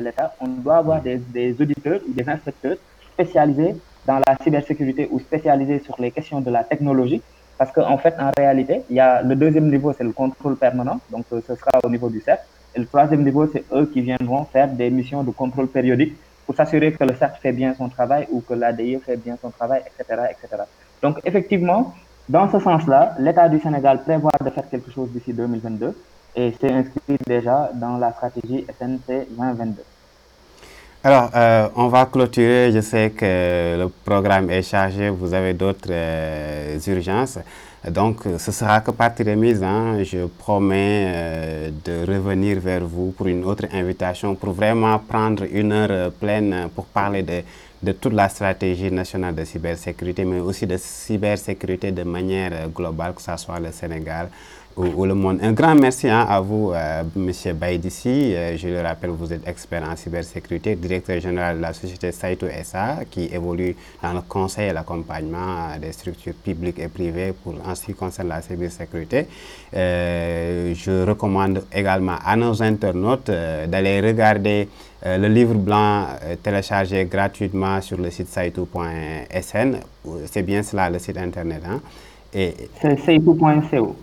l'État, 0.00 0.34
on 0.40 0.48
doit 0.48 0.76
avoir 0.78 1.02
des, 1.02 1.54
auditeurs 1.60 2.00
ou 2.08 2.12
des 2.12 2.28
inspecteurs 2.28 2.76
spécialisés 3.12 3.76
dans 4.06 4.20
la 4.26 4.36
cybersécurité 4.42 5.08
ou 5.10 5.20
spécialisés 5.20 5.80
sur 5.80 5.96
les 6.00 6.10
questions 6.10 6.40
de 6.40 6.50
la 6.50 6.64
technologie. 6.64 7.20
Parce 7.58 7.72
qu'en 7.72 7.90
en 7.90 7.98
fait, 7.98 8.14
en 8.18 8.30
réalité, 8.38 8.82
il 8.88 8.96
y 8.96 9.00
a 9.00 9.22
le 9.22 9.34
deuxième 9.34 9.68
niveau, 9.68 9.92
c'est 9.92 10.04
le 10.04 10.12
contrôle 10.12 10.56
permanent. 10.56 11.00
Donc, 11.10 11.24
ce 11.30 11.54
sera 11.54 11.72
au 11.82 11.90
niveau 11.90 12.08
du 12.08 12.20
CERF. 12.20 12.40
Et 12.74 12.78
le 12.80 12.86
troisième 12.86 13.24
niveau, 13.24 13.46
c'est 13.52 13.64
eux 13.72 13.86
qui 13.92 14.00
viendront 14.00 14.44
faire 14.44 14.68
des 14.68 14.88
missions 14.90 15.24
de 15.24 15.30
contrôle 15.32 15.66
périodique 15.66 16.14
pour 16.46 16.54
s'assurer 16.54 16.92
que 16.92 17.02
le 17.04 17.14
CERF 17.16 17.40
fait 17.40 17.52
bien 17.52 17.74
son 17.74 17.88
travail 17.88 18.28
ou 18.30 18.40
que 18.40 18.54
l'ADI 18.54 18.98
fait 19.04 19.16
bien 19.16 19.36
son 19.42 19.50
travail, 19.50 19.82
etc., 19.86 20.22
etc. 20.30 20.62
Donc, 21.02 21.18
effectivement, 21.24 21.94
dans 22.28 22.48
ce 22.50 22.60
sens-là, 22.60 23.16
l'État 23.18 23.48
du 23.48 23.58
Sénégal 23.58 24.02
prévoit 24.04 24.30
de 24.42 24.50
faire 24.50 24.68
quelque 24.70 24.90
chose 24.90 25.10
d'ici 25.10 25.32
2022 25.32 25.94
et 26.34 26.54
c'est 26.60 26.70
inscrit 26.72 27.18
déjà 27.26 27.70
dans 27.74 27.96
la 27.98 28.12
stratégie 28.12 28.64
SNC 28.78 29.26
2022. 29.30 29.82
Alors, 31.04 31.30
euh, 31.36 31.68
on 31.76 31.86
va 31.88 32.06
clôturer. 32.06 32.72
Je 32.72 32.80
sais 32.80 33.10
que 33.10 33.78
le 33.78 33.88
programme 34.04 34.50
est 34.50 34.62
chargé, 34.62 35.08
vous 35.10 35.32
avez 35.32 35.54
d'autres 35.54 35.88
euh, 35.90 36.78
urgences. 36.88 37.38
Donc, 37.88 38.24
ce 38.36 38.50
sera 38.50 38.80
que 38.80 38.90
partie 38.90 39.22
remise. 39.22 39.62
Hein. 39.62 40.02
Je 40.02 40.26
promets 40.26 41.04
euh, 41.06 41.70
de 41.84 42.04
revenir 42.12 42.58
vers 42.58 42.84
vous 42.84 43.12
pour 43.12 43.28
une 43.28 43.44
autre 43.44 43.66
invitation, 43.72 44.34
pour 44.34 44.52
vraiment 44.52 44.98
prendre 44.98 45.44
une 45.50 45.70
heure 45.72 46.10
pleine 46.12 46.68
pour 46.74 46.86
parler 46.86 47.22
de, 47.22 47.42
de 47.80 47.92
toute 47.92 48.12
la 48.12 48.28
stratégie 48.28 48.90
nationale 48.90 49.36
de 49.36 49.44
cybersécurité, 49.44 50.24
mais 50.24 50.40
aussi 50.40 50.66
de 50.66 50.76
cybersécurité 50.76 51.92
de 51.92 52.02
manière 52.02 52.68
globale, 52.70 53.14
que 53.14 53.22
ce 53.22 53.36
soit 53.36 53.60
le 53.60 53.70
Sénégal, 53.70 54.28
monde. 54.84 55.38
Un 55.42 55.52
grand 55.52 55.74
merci 55.74 56.08
hein, 56.08 56.26
à 56.28 56.40
vous, 56.40 56.72
euh, 56.72 57.02
M. 57.16 57.32
Baïdissi. 57.56 58.34
Euh, 58.34 58.56
je 58.56 58.68
le 58.68 58.80
rappelle, 58.80 59.10
vous 59.10 59.32
êtes 59.32 59.46
expert 59.46 59.82
en 59.82 59.96
cybersécurité, 59.96 60.76
directeur 60.76 61.20
général 61.20 61.56
de 61.56 61.62
la 61.62 61.72
société 61.72 62.12
Saito 62.12 62.46
SA, 62.62 62.98
qui 63.10 63.24
évolue 63.32 63.74
dans 64.02 64.12
le 64.12 64.20
conseil 64.22 64.70
et 64.70 64.72
l'accompagnement 64.72 65.76
des 65.80 65.92
structures 65.92 66.34
publiques 66.34 66.78
et 66.78 66.88
privées 66.88 67.32
pour, 67.32 67.54
en 67.66 67.74
ce 67.74 67.86
qui 67.86 67.94
concerne 67.94 68.28
la 68.28 68.40
cybersécurité. 68.42 69.26
Euh, 69.74 70.74
je 70.74 71.04
recommande 71.06 71.64
également 71.72 72.16
à 72.24 72.36
nos 72.36 72.62
internautes 72.62 73.30
d'aller 73.30 74.00
regarder 74.00 74.68
le 75.04 75.28
livre 75.28 75.54
blanc 75.54 76.06
téléchargé 76.42 77.04
gratuitement 77.04 77.80
sur 77.80 77.98
le 77.98 78.10
site 78.10 78.28
saito.sn. 78.28 79.76
C'est 80.26 80.42
bien 80.42 80.62
cela, 80.62 80.90
le 80.90 80.98
site 80.98 81.18
internet. 81.18 81.62
Hein? 81.64 81.80
C'est 82.32 82.70
saitou.co. 83.04 83.96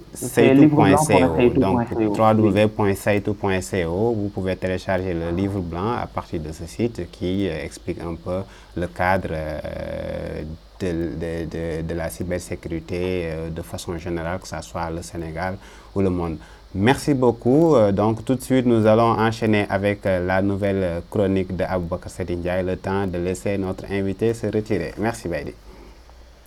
Donc, 1.56 1.92
www.saitou.co, 1.92 4.12
vous 4.14 4.30
pouvez 4.30 4.56
télécharger 4.56 5.14
le 5.14 5.30
livre 5.36 5.60
blanc 5.60 5.92
à 6.02 6.08
partir 6.08 6.40
de 6.42 6.52
ce 6.52 6.66
site 6.66 7.10
qui 7.12 7.48
euh, 7.48 7.64
explique 7.64 8.00
un 8.02 8.16
peu 8.16 8.42
le 8.78 8.88
cadre 8.88 9.30
euh, 9.32 10.42
de, 10.80 10.88
de, 10.88 11.46
de, 11.46 11.82
de, 11.88 11.94
la 11.94 12.10
cybersécurité 12.10 13.24
euh, 13.26 13.50
de 13.50 13.62
façon 13.62 13.98
générale, 13.98 14.40
que 14.40 14.48
ce 14.48 14.62
soit 14.62 14.90
le 14.90 15.02
Sénégal 15.02 15.58
ou 15.94 16.02
le 16.02 16.10
monde. 16.10 16.38
Merci 16.74 17.14
beaucoup. 17.14 17.76
Donc, 17.94 18.26
tout 18.26 18.36
de 18.36 18.42
suite, 18.42 18.66
nous 18.66 18.86
allons 18.86 19.18
enchaîner 19.18 19.66
avec 19.70 20.04
la 20.04 20.42
nouvelle 20.42 21.04
chronique 21.10 21.56
de 21.56 21.64
Aboubakar 21.64 22.12
Ndiaye, 22.28 22.66
le 22.66 22.76
temps 22.76 23.08
de 23.08 23.18
laisser 23.18 23.58
notre 23.58 23.86
invité 23.90 24.34
se 24.34 24.48
retirer. 24.48 24.94
Merci, 24.98 25.30
Baidi. 25.30 25.54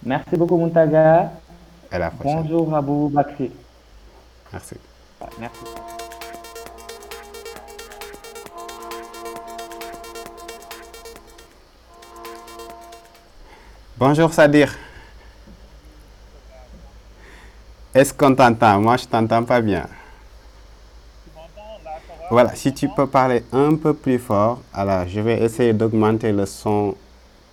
Merci 0.05 0.37
beaucoup, 0.37 0.59
Muntaga. 0.59 1.31
À 1.91 1.99
la 1.99 2.11
prochaine. 2.11 2.43
Bonjour 2.43 2.75
Abou 2.75 3.09
Bakri. 3.09 3.51
Merci. 4.53 4.75
Merci. 5.39 5.59
Bonjour 13.97 14.33
Sadir. 14.33 14.77
Est-ce 17.95 18.15
qu'on 18.15 18.35
t'entend? 18.35 18.81
Moi, 18.81 18.97
je 18.97 19.05
ne 19.07 19.09
t'entends 19.11 19.45
pas 19.45 19.61
bien. 19.61 19.87
Voilà, 22.31 22.55
si 22.55 22.73
tu 22.75 22.89
peux 22.91 23.07
parler 23.07 23.43
un 23.53 23.75
peu 23.75 23.95
plus 23.95 24.19
fort, 24.19 24.61
alors 24.75 25.09
je 25.09 25.19
vais 25.21 25.43
essayer 25.43 25.73
d'augmenter 25.73 26.31
le 26.31 26.45
son 26.45 26.95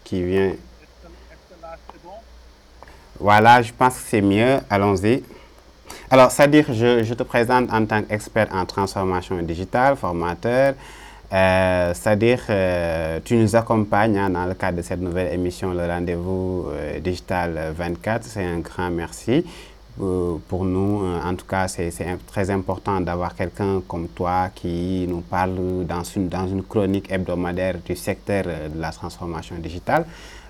qui 0.04 0.21
vient. 0.24 0.54
Voilà, 3.19 3.62
je 3.62 3.71
pense 3.71 3.95
que 3.95 4.01
c'est 4.10 4.21
mieux. 4.21 4.58
Allons-y. 4.69 5.23
Alors, 6.12 6.32
c'est-à-dire, 6.32 6.65
je, 6.73 7.13
te 7.13 7.23
présente 7.23 7.71
en 7.71 7.86
tant 7.86 8.01
qu'expert 8.04 8.47
en 8.51 8.65
transformation 8.65 9.41
digitale, 9.41 9.95
formateur. 9.95 10.75
Euh, 11.34 11.93
c'est-à-dire, 11.93 12.41
euh, 12.49 13.19
tu 13.23 13.36
nous 13.36 13.56
accompagnes 13.56 14.17
hein, 14.17 14.30
dans 14.30 14.45
le 14.45 14.54
cadre 14.54 14.78
de 14.78 14.82
cette 14.82 14.99
nouvelle 14.99 15.34
émission, 15.34 15.73
le 15.73 15.86
rendez-vous 15.86 16.67
euh, 16.69 16.99
digital 16.99 17.73
24. 17.75 18.23
C'est 18.23 18.45
un 18.45 18.60
grand 18.60 18.91
merci. 18.91 19.43
pour 19.97 20.65
nous, 20.65 21.06
en 21.23 21.36
tout 21.36 21.45
cas, 21.45 21.67
c'est 21.69 21.89
très 22.28 22.49
important 22.49 22.99
d'avoir 22.99 23.34
quelqu'un 23.34 23.82
comme 23.88 24.10
toi 24.10 24.49
qui 24.54 25.08
nous 25.10 25.21
parle 25.21 25.56
dans 25.88 26.47
une 26.47 26.63
chronique 26.63 27.10
hebdomadaire 27.10 27.75
du 27.86 27.95
secteur 27.95 28.43
de 28.43 28.80
la 28.80 28.91
transformation 28.91 29.56
digitale. 29.58 30.06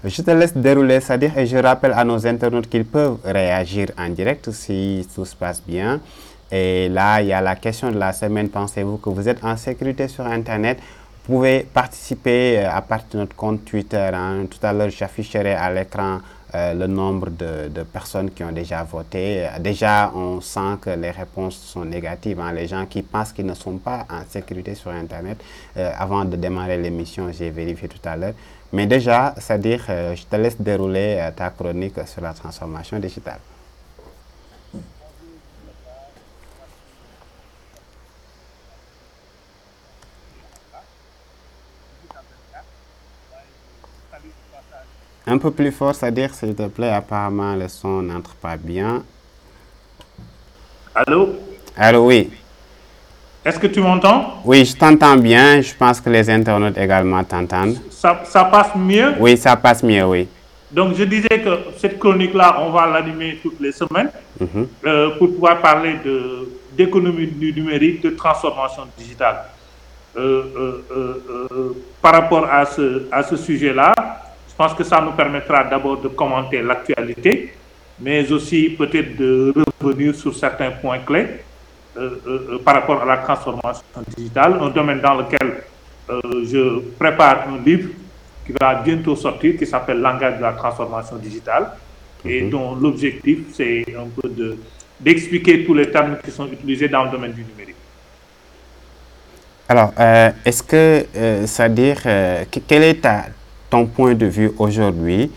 Je 0.07 0.21
te 0.21 0.29
laisse 0.29 0.55
dérouler, 0.55 0.99
c'est-à-dire, 0.99 1.35
et 1.35 1.47
je 1.47 1.57
rappelle 1.57 1.93
à 1.93 2.03
nos 2.03 2.27
internautes 2.27 2.69
qu'ils 2.69 2.85
peuvent 2.85 3.17
réagir 3.25 3.87
en 3.97 4.07
direct 4.09 4.51
si 4.51 5.07
tout 5.15 5.25
se 5.25 5.35
passe 5.35 5.63
bien. 5.65 5.99
Et 6.51 6.89
là, 6.89 7.21
il 7.21 7.27
y 7.29 7.33
a 7.33 7.41
la 7.41 7.55
question 7.55 7.89
de 7.91 7.97
la 7.97 8.13
semaine. 8.13 8.49
Pensez-vous 8.49 8.97
que 8.97 9.09
vous 9.09 9.27
êtes 9.27 9.43
en 9.43 9.57
sécurité 9.57 10.07
sur 10.07 10.27
Internet? 10.27 10.77
Vous 11.27 11.37
pouvez 11.37 11.61
participer 11.73 12.63
à 12.65 12.81
partir 12.81 13.13
de 13.13 13.17
notre 13.21 13.35
compte 13.35 13.65
Twitter. 13.65 14.11
Hein. 14.13 14.45
Tout 14.47 14.59
à 14.61 14.73
l'heure, 14.73 14.91
j'afficherai 14.91 15.53
à 15.55 15.73
l'écran 15.73 16.19
euh, 16.53 16.75
le 16.75 16.85
nombre 16.85 17.31
de, 17.31 17.69
de, 17.69 17.81
personnes 17.81 18.29
qui 18.29 18.43
ont 18.43 18.51
déjà 18.51 18.83
voté. 18.83 19.47
Déjà, 19.59 20.11
on 20.13 20.39
sent 20.39 20.77
que 20.81 20.91
les 20.91 21.09
réponses 21.09 21.55
sont 21.57 21.83
négatives. 21.83 22.39
Hein. 22.39 22.53
Les 22.53 22.67
gens 22.67 22.85
qui 22.85 23.01
pensent 23.01 23.33
qu'ils 23.33 23.47
ne 23.47 23.55
sont 23.55 23.77
pas 23.77 24.05
en 24.11 24.21
sécurité 24.29 24.75
sur 24.75 24.91
Internet. 24.91 25.39
Euh, 25.77 25.91
avant 25.97 26.23
de 26.25 26.35
démarrer 26.35 26.77
l'émission, 26.77 27.31
j'ai 27.31 27.49
vérifié 27.49 27.87
tout 27.87 28.07
à 28.07 28.15
l'heure. 28.15 28.33
Mais 28.75 28.87
déjà, 28.87 29.33
c'est-à-dire, 29.37 29.85
euh, 29.87 30.15
je 30.17 30.25
te 30.25 30.35
laisse 30.35 30.59
dérouler 30.59 31.17
euh, 31.17 31.31
ta 31.31 31.49
chronique 31.49 31.95
sur 32.05 32.21
la 32.21 32.33
transformation 32.33 32.99
digitale. 32.99 33.39
Un 45.25 45.37
peu 45.37 45.51
plus 45.51 45.71
fort, 45.71 45.95
c'est-à-dire, 45.95 46.33
s'il 46.35 46.53
te 46.53 46.67
plaît, 46.67 46.91
apparemment 46.91 47.55
le 47.55 47.69
son 47.69 48.01
n'entre 48.01 48.35
pas 48.35 48.57
bien. 48.57 49.05
Allô? 50.93 51.29
Allô, 51.77 52.07
oui. 52.07 52.29
Est-ce 53.45 53.59
que 53.59 53.67
tu 53.67 53.79
m'entends? 53.79 54.41
Oui, 54.43 54.65
je 54.65 54.75
t'entends 54.75 55.17
bien. 55.17 55.61
Je 55.61 55.71
pense 55.75 56.01
que 56.01 56.09
les 56.09 56.27
internautes 56.31 56.79
également 56.79 57.23
t'entendent. 57.23 57.77
Ça, 57.91 58.21
ça, 58.25 58.45
passe 58.45 58.75
mieux? 58.75 59.13
Oui, 59.19 59.37
ça 59.37 59.55
passe 59.55 59.83
mieux, 59.83 60.03
oui. 60.03 60.27
Donc, 60.71 60.95
je 60.97 61.03
disais 61.03 61.39
que 61.45 61.51
cette 61.77 61.99
chronique-là, 61.99 62.57
on 62.61 62.71
va 62.71 62.87
l'animer 62.87 63.37
toutes 63.43 63.59
les 63.59 63.71
semaines 63.71 64.09
mm 64.39 64.45
-hmm. 64.45 64.65
euh, 64.87 65.09
pour 65.17 65.27
pouvoir 65.33 65.61
parler 65.61 65.93
d'économie 66.77 67.27
du 67.27 67.53
numérique, 67.59 68.01
de 68.01 68.09
transformation 68.21 68.83
digitale. 68.97 69.37
Euh, 70.17 70.81
euh, 70.97 71.73
par 72.01 72.13
rapport 72.19 72.45
à 72.59 72.65
ce, 72.65 72.85
à 73.11 73.21
ce 73.29 73.35
sujet-là, 73.47 73.91
je 74.49 74.55
pense 74.59 74.73
que 74.77 74.83
ça 74.91 74.97
nous 75.05 75.15
permettra 75.21 75.57
d'abord 75.71 75.97
de 76.05 76.09
commenter 76.21 76.59
l'actualité, 76.69 77.33
mais 78.05 78.19
aussi 78.35 78.61
peut-être 78.81 79.11
de 79.23 79.53
revenir 79.83 80.11
sur 80.15 80.33
certains 80.45 80.71
points 80.81 81.01
clés. 81.09 81.27
Euh, 81.97 82.09
euh, 82.27 82.59
par 82.59 82.73
rapport 82.75 83.01
à 83.01 83.05
la 83.05 83.17
transformation 83.17 83.81
digitale, 84.17 84.57
un 84.59 84.69
domaine 84.69 84.99
dans 84.99 85.13
lequel 85.15 85.63
euh, 86.09 86.19
je 86.43 86.79
prépare 86.99 87.47
un 87.47 87.63
livre 87.63 87.87
qui 88.45 88.51
va 88.59 88.75
bientôt 88.75 89.15
sortir, 89.15 89.55
qui 89.57 89.65
s'appelle 89.65 90.01
Langage 90.01 90.35
de 90.37 90.41
la 90.41 90.51
transformation 90.51 91.15
digitale, 91.15 91.69
et 92.25 92.41
Mhm. 92.41 92.49
dont 92.49 92.75
l'objectif, 92.75 93.39
c'est 93.53 93.85
un 93.97 94.07
peu 94.21 94.27
de 94.29 94.57
d'expliquer 94.99 95.65
tous 95.65 95.73
les 95.73 95.89
termes 95.91 96.17
qui 96.23 96.31
sont 96.31 96.47
utilisés 96.47 96.87
dans 96.89 97.03
le 97.05 97.11
domaine 97.11 97.31
du 97.33 97.43
numérique. 97.43 97.75
Alors, 99.67 99.91
euh, 99.99 100.31
est-ce 100.45 100.63
que, 100.63 101.05
euh, 101.15 101.45
c'est-à-dire, 101.47 101.97
euh, 102.05 102.43
que- 102.51 102.59
quel 102.65 102.83
est 102.83 103.01
ta- 103.01 103.25
ton 103.69 103.85
point 103.87 104.13
de 104.15 104.25
vue 104.25 104.51
aujourd'hui 104.57 105.31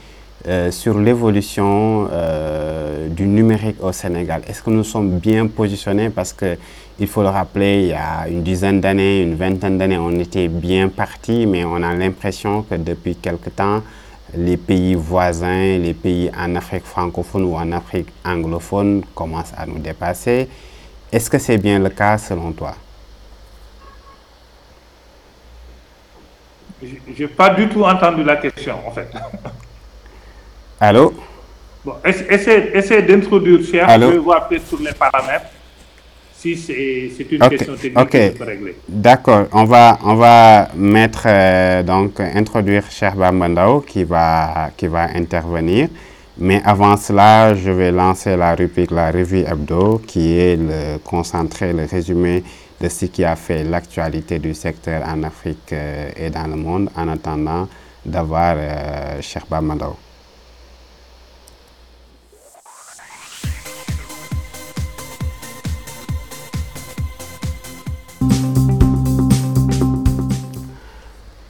euh, 0.46 0.70
sur 0.70 0.98
l'évolution 1.00 2.08
euh, 2.12 3.08
du 3.08 3.26
numérique 3.26 3.82
au 3.82 3.90
Sénégal 3.90 4.42
Est-ce 4.46 4.62
que 4.62 4.70
nous 4.70 4.84
sommes 4.84 5.18
bien 5.18 5.48
positionnés? 5.48 6.10
Parce 6.10 6.32
que 6.32 6.56
il 7.00 7.06
faut 7.08 7.22
le 7.22 7.28
rappeler, 7.28 7.82
il 7.82 7.88
y 7.88 7.92
a 7.92 8.28
une 8.28 8.42
dizaine 8.42 8.80
d'années, 8.80 9.22
une 9.22 9.34
vingtaine 9.34 9.78
d'années, 9.78 9.98
on 9.98 10.12
était 10.18 10.48
bien 10.48 10.88
parti, 10.88 11.46
mais 11.46 11.64
on 11.64 11.76
a 11.82 11.94
l'impression 11.94 12.62
que 12.62 12.74
depuis 12.76 13.14
quelque 13.16 13.50
temps, 13.50 13.82
les 14.36 14.56
pays 14.56 14.94
voisins, 14.94 15.78
les 15.78 15.94
pays 15.94 16.30
en 16.36 16.54
Afrique 16.56 16.84
francophone 16.84 17.44
ou 17.44 17.54
en 17.56 17.72
Afrique 17.72 18.08
anglophone 18.24 19.02
commencent 19.14 19.54
à 19.56 19.66
nous 19.66 19.78
dépasser. 19.78 20.48
Est-ce 21.10 21.30
que 21.30 21.38
c'est 21.38 21.58
bien 21.58 21.78
le 21.78 21.88
cas 21.88 22.18
selon 22.18 22.52
toi? 22.52 22.74
Je 26.82 27.22
n'ai 27.22 27.28
pas 27.28 27.50
du 27.50 27.68
tout 27.68 27.82
entendu 27.84 28.22
la 28.22 28.36
question, 28.36 28.76
en 28.86 28.90
fait. 28.92 29.08
Allô? 30.80 31.12
Bon, 31.84 31.94
Essaye, 32.04 33.02
d'introduire, 33.02 33.64
cher, 33.64 33.88
je 33.88 34.06
vais 34.06 34.18
voir 34.18 34.48
peut-être 34.48 34.66
sur 34.66 34.78
les 34.80 34.92
paramètres 34.92 35.46
si 36.38 36.56
c'est 36.56 37.32
une 37.32 37.40
question 37.48 37.74
technique 37.74 37.98
okay. 37.98 38.32
régler. 38.38 38.76
D'accord, 38.88 39.46
on 39.52 39.64
va, 39.64 39.98
on 40.04 40.14
va 40.14 40.68
mettre, 40.76 41.24
euh, 41.26 41.82
donc, 41.82 42.20
introduire 42.20 42.84
Cher 42.90 43.16
Bambandao 43.16 43.80
qui 43.80 44.04
va, 44.04 44.70
qui 44.76 44.86
va 44.86 45.08
intervenir. 45.16 45.88
Mais 46.38 46.62
avant 46.64 46.96
cela, 46.96 47.54
je 47.54 47.72
vais 47.72 47.90
lancer 47.90 48.36
la 48.36 48.54
rubrique 48.54 48.92
La 48.92 49.10
Revue 49.10 49.40
Hebdo, 49.40 50.00
qui 50.06 50.38
est 50.38 50.56
le 50.56 50.98
concentré, 50.98 51.72
le 51.72 51.86
résumé 51.90 52.44
de 52.80 52.88
ce 52.88 53.06
qui 53.06 53.24
a 53.24 53.34
fait 53.34 53.64
l'actualité 53.64 54.38
du 54.38 54.54
secteur 54.54 55.02
en 55.08 55.24
Afrique 55.24 55.72
euh, 55.72 56.10
et 56.16 56.30
dans 56.30 56.46
le 56.46 56.54
monde, 56.54 56.88
en 56.96 57.08
attendant 57.08 57.66
d'avoir 58.06 58.54
euh, 58.56 59.20
Cher 59.20 59.42
Bambandao. 59.50 59.96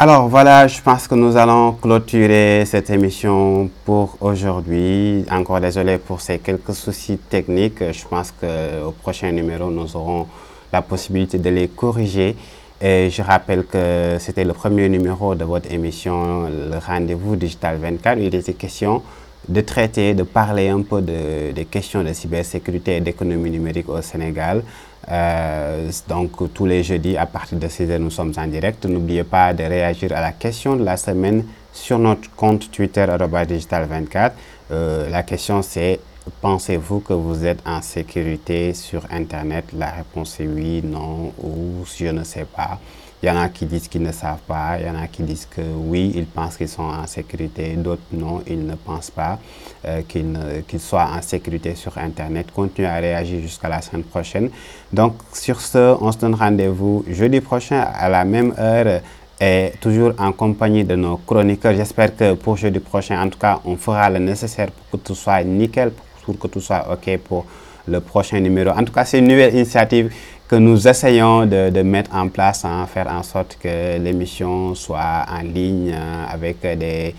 Alors 0.01 0.29
voilà, 0.29 0.69
je 0.69 0.81
pense 0.81 1.09
que 1.09 1.17
nous 1.17 1.37
allons 1.37 1.73
clôturer 1.73 2.63
cette 2.67 2.89
émission 2.89 3.69
pour 3.85 4.17
aujourd'hui. 4.21 5.25
Encore 5.29 5.61
désolé 5.61 5.99
pour 5.99 6.21
ces 6.21 6.39
quelques 6.39 6.73
soucis 6.73 7.19
techniques. 7.19 7.83
Je 7.91 8.07
pense 8.07 8.31
qu'au 8.31 8.93
prochain 8.93 9.33
numéro, 9.33 9.69
nous 9.73 9.97
aurons 9.97 10.29
la 10.73 10.83
possibilité 10.83 11.39
de 11.39 11.51
les 11.51 11.67
corriger. 11.67 12.37
Et 12.81 13.11
je 13.11 13.23
rappelle 13.23 13.65
que 13.67 14.19
c'était 14.21 14.45
le 14.45 14.53
premier 14.53 14.89
numéro 14.89 15.35
de 15.35 15.43
votre 15.43 15.69
émission, 15.73 16.45
le 16.45 16.79
Rendez-vous 16.79 17.35
Digital 17.35 17.79
24. 17.79 18.19
Il 18.21 18.33
était 18.33 18.53
question 18.53 19.03
de 19.49 19.61
traiter, 19.63 20.15
de 20.15 20.23
parler 20.23 20.69
un 20.69 20.83
peu 20.83 21.03
de, 21.03 21.51
des 21.51 21.65
questions 21.65 22.05
de 22.05 22.13
cybersécurité 22.13 22.99
et 22.99 23.01
d'économie 23.01 23.51
numérique 23.51 23.89
au 23.89 24.01
Sénégal. 24.01 24.63
Euh, 25.11 25.91
donc 26.09 26.53
tous 26.53 26.67
les 26.67 26.83
jeudis 26.83 27.17
à 27.17 27.27
partir 27.27 27.59
de 27.59 27.69
6 27.69 27.91
heures, 27.91 28.01
nous 28.01 28.11
sommes 28.11 28.33
en 28.37 28.47
direct. 28.47 28.85
N'oubliez 28.87 29.25
pas 29.25 29.55
de 29.55 29.63
réagir 29.65 30.13
à 30.15 30.21
la 30.21 30.33
question 30.33 30.77
de 30.77 30.85
la 30.85 30.97
semaine 30.97 31.45
sur 31.73 31.99
notre 31.99 32.31
compte 32.35 32.71
Twitter 32.71 33.07
digital24. 33.07 34.33
Euh, 34.71 35.09
la 35.09 35.23
question 35.23 35.63
c'est 35.63 36.01
pensez-vous 36.43 37.01
que 37.01 37.15
vous 37.15 37.47
êtes 37.47 37.61
en 37.67 37.81
sécurité 37.81 38.75
sur 38.75 39.03
Internet? 39.11 39.65
La 39.73 39.91
réponse 39.91 40.41
est 40.41 40.47
oui, 40.47 40.83
non 40.85 41.33
ou 41.43 41.85
je 41.97 42.07
ne 42.07 42.25
sais 42.25 42.45
pas. 42.45 42.79
Il 43.23 43.27
y 43.27 43.31
en 43.31 43.37
a 43.37 43.49
qui 43.49 43.67
disent 43.67 43.89
qu'ils 43.89 44.03
ne 44.03 44.13
savent 44.13 44.43
pas, 44.47 44.79
il 44.79 44.87
y 44.87 44.91
en 44.91 44.95
a 44.95 45.09
qui 45.09 45.25
disent 45.25 45.47
que 45.51 45.61
oui, 45.61 46.13
ils 46.15 46.27
pensent 46.27 46.57
qu'ils 46.57 46.69
sont 46.69 46.85
en 46.85 47.05
sécurité, 47.07 47.75
d'autres 47.75 48.03
non, 48.13 48.43
ils 48.47 48.65
ne 48.65 48.77
pensent 48.77 49.11
pas 49.11 49.41
euh, 49.87 50.03
qu'ils 50.03 50.81
soient 50.81 51.09
en 51.17 51.21
sécurité 51.21 51.75
sur 51.75 51.99
Internet. 51.99 52.47
Continuez 52.55 52.87
à 52.89 52.97
réagir 52.97 53.41
jusqu'à 53.41 53.69
la 53.69 53.83
semaine 53.83 54.05
prochaine. 54.05 54.51
Donc 54.93 55.15
sur 55.33 55.61
ce, 55.61 55.97
on 56.01 56.13
se 56.13 56.19
donne 56.19 56.35
rendez-vous 56.37 57.05
jeudi 57.09 57.41
prochain 57.41 57.81
à 57.81 58.09
la 58.09 58.25
même 58.25 58.55
heure 58.57 59.01
et 59.41 59.73
toujours 59.81 60.13
en 60.19 60.31
compagnie 60.33 60.85
de 60.85 60.95
nos 60.95 61.17
chroniqueurs. 61.17 61.75
J'espère 61.75 62.17
que 62.17 62.35
pour 62.35 62.57
jeudi 62.57 62.79
prochain, 62.79 63.21
en 63.21 63.29
tout 63.29 63.39
cas, 63.39 63.61
on 63.65 63.77
fera 63.77 64.11
le 64.11 64.21
nécessaire 64.21 64.69
pour 64.71 65.01
que 65.01 65.07
tout 65.09 65.15
soit 65.17 65.43
nickel, 65.43 65.91
pour 66.25 66.39
que 66.39 66.47
tout 66.47 66.61
soit 66.61 66.87
OK 66.93 67.19
pour 67.19 67.47
le 67.87 68.01
prochain 68.01 68.39
numéro. 68.41 68.71
En 68.71 68.85
tout 68.85 68.93
cas, 68.93 69.05
c'est 69.05 69.19
une 69.19 69.29
nouvelle 69.29 69.55
initiative 69.55 70.13
que 70.49 70.57
nous 70.57 70.89
essayons 70.89 71.45
de, 71.45 71.83
mettre 71.83 72.15
en 72.15 72.29
place, 72.29 72.65
hein, 72.65 72.87
faire 72.87 73.09
en 73.09 73.23
sorte 73.23 73.59
que 73.61 73.99
l'émission 73.99 74.75
soit 74.75 75.27
en 75.31 75.43
ligne 75.43 75.93
euh, 75.95 76.25
avec 76.27 76.63
des, 76.63 77.15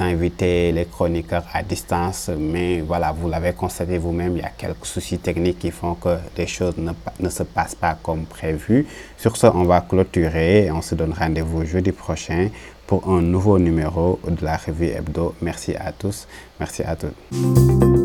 invités, 0.00 0.72
les 0.72 0.84
chroniqueurs 0.86 1.44
à 1.52 1.62
distance. 1.62 2.30
Mais 2.36 2.80
voilà, 2.80 3.12
vous 3.12 3.28
l'avez 3.28 3.52
constaté 3.52 3.98
vous-même, 3.98 4.36
il 4.36 4.42
y 4.42 4.44
a 4.44 4.50
quelques 4.50 4.86
soucis 4.86 5.18
techniques 5.18 5.60
qui 5.60 5.70
font 5.70 5.94
que 5.94 6.16
les 6.36 6.48
choses 6.48 6.76
ne, 6.76 6.90
ne, 7.20 7.28
se 7.28 7.44
passent 7.44 7.76
pas 7.76 7.96
comme 8.02 8.24
prévu. 8.24 8.86
Sur 9.16 9.36
ce, 9.36 9.46
on 9.46 9.64
va 9.64 9.80
clôturer 9.80 10.66
et 10.66 10.70
on 10.72 10.82
se 10.82 10.96
donne 10.96 11.12
rendez-vous 11.12 11.64
jeudi 11.64 11.92
prochain 11.92 12.48
pour 12.88 13.08
un 13.08 13.22
nouveau 13.22 13.58
numéro 13.58 14.18
de 14.26 14.44
la 14.44 14.56
revue 14.56 14.88
Hebdo. 14.88 15.34
Merci 15.40 15.74
à 15.76 15.92
tous. 15.92 16.26
Merci 16.58 16.82
à 16.82 16.96
tous. 16.96 18.03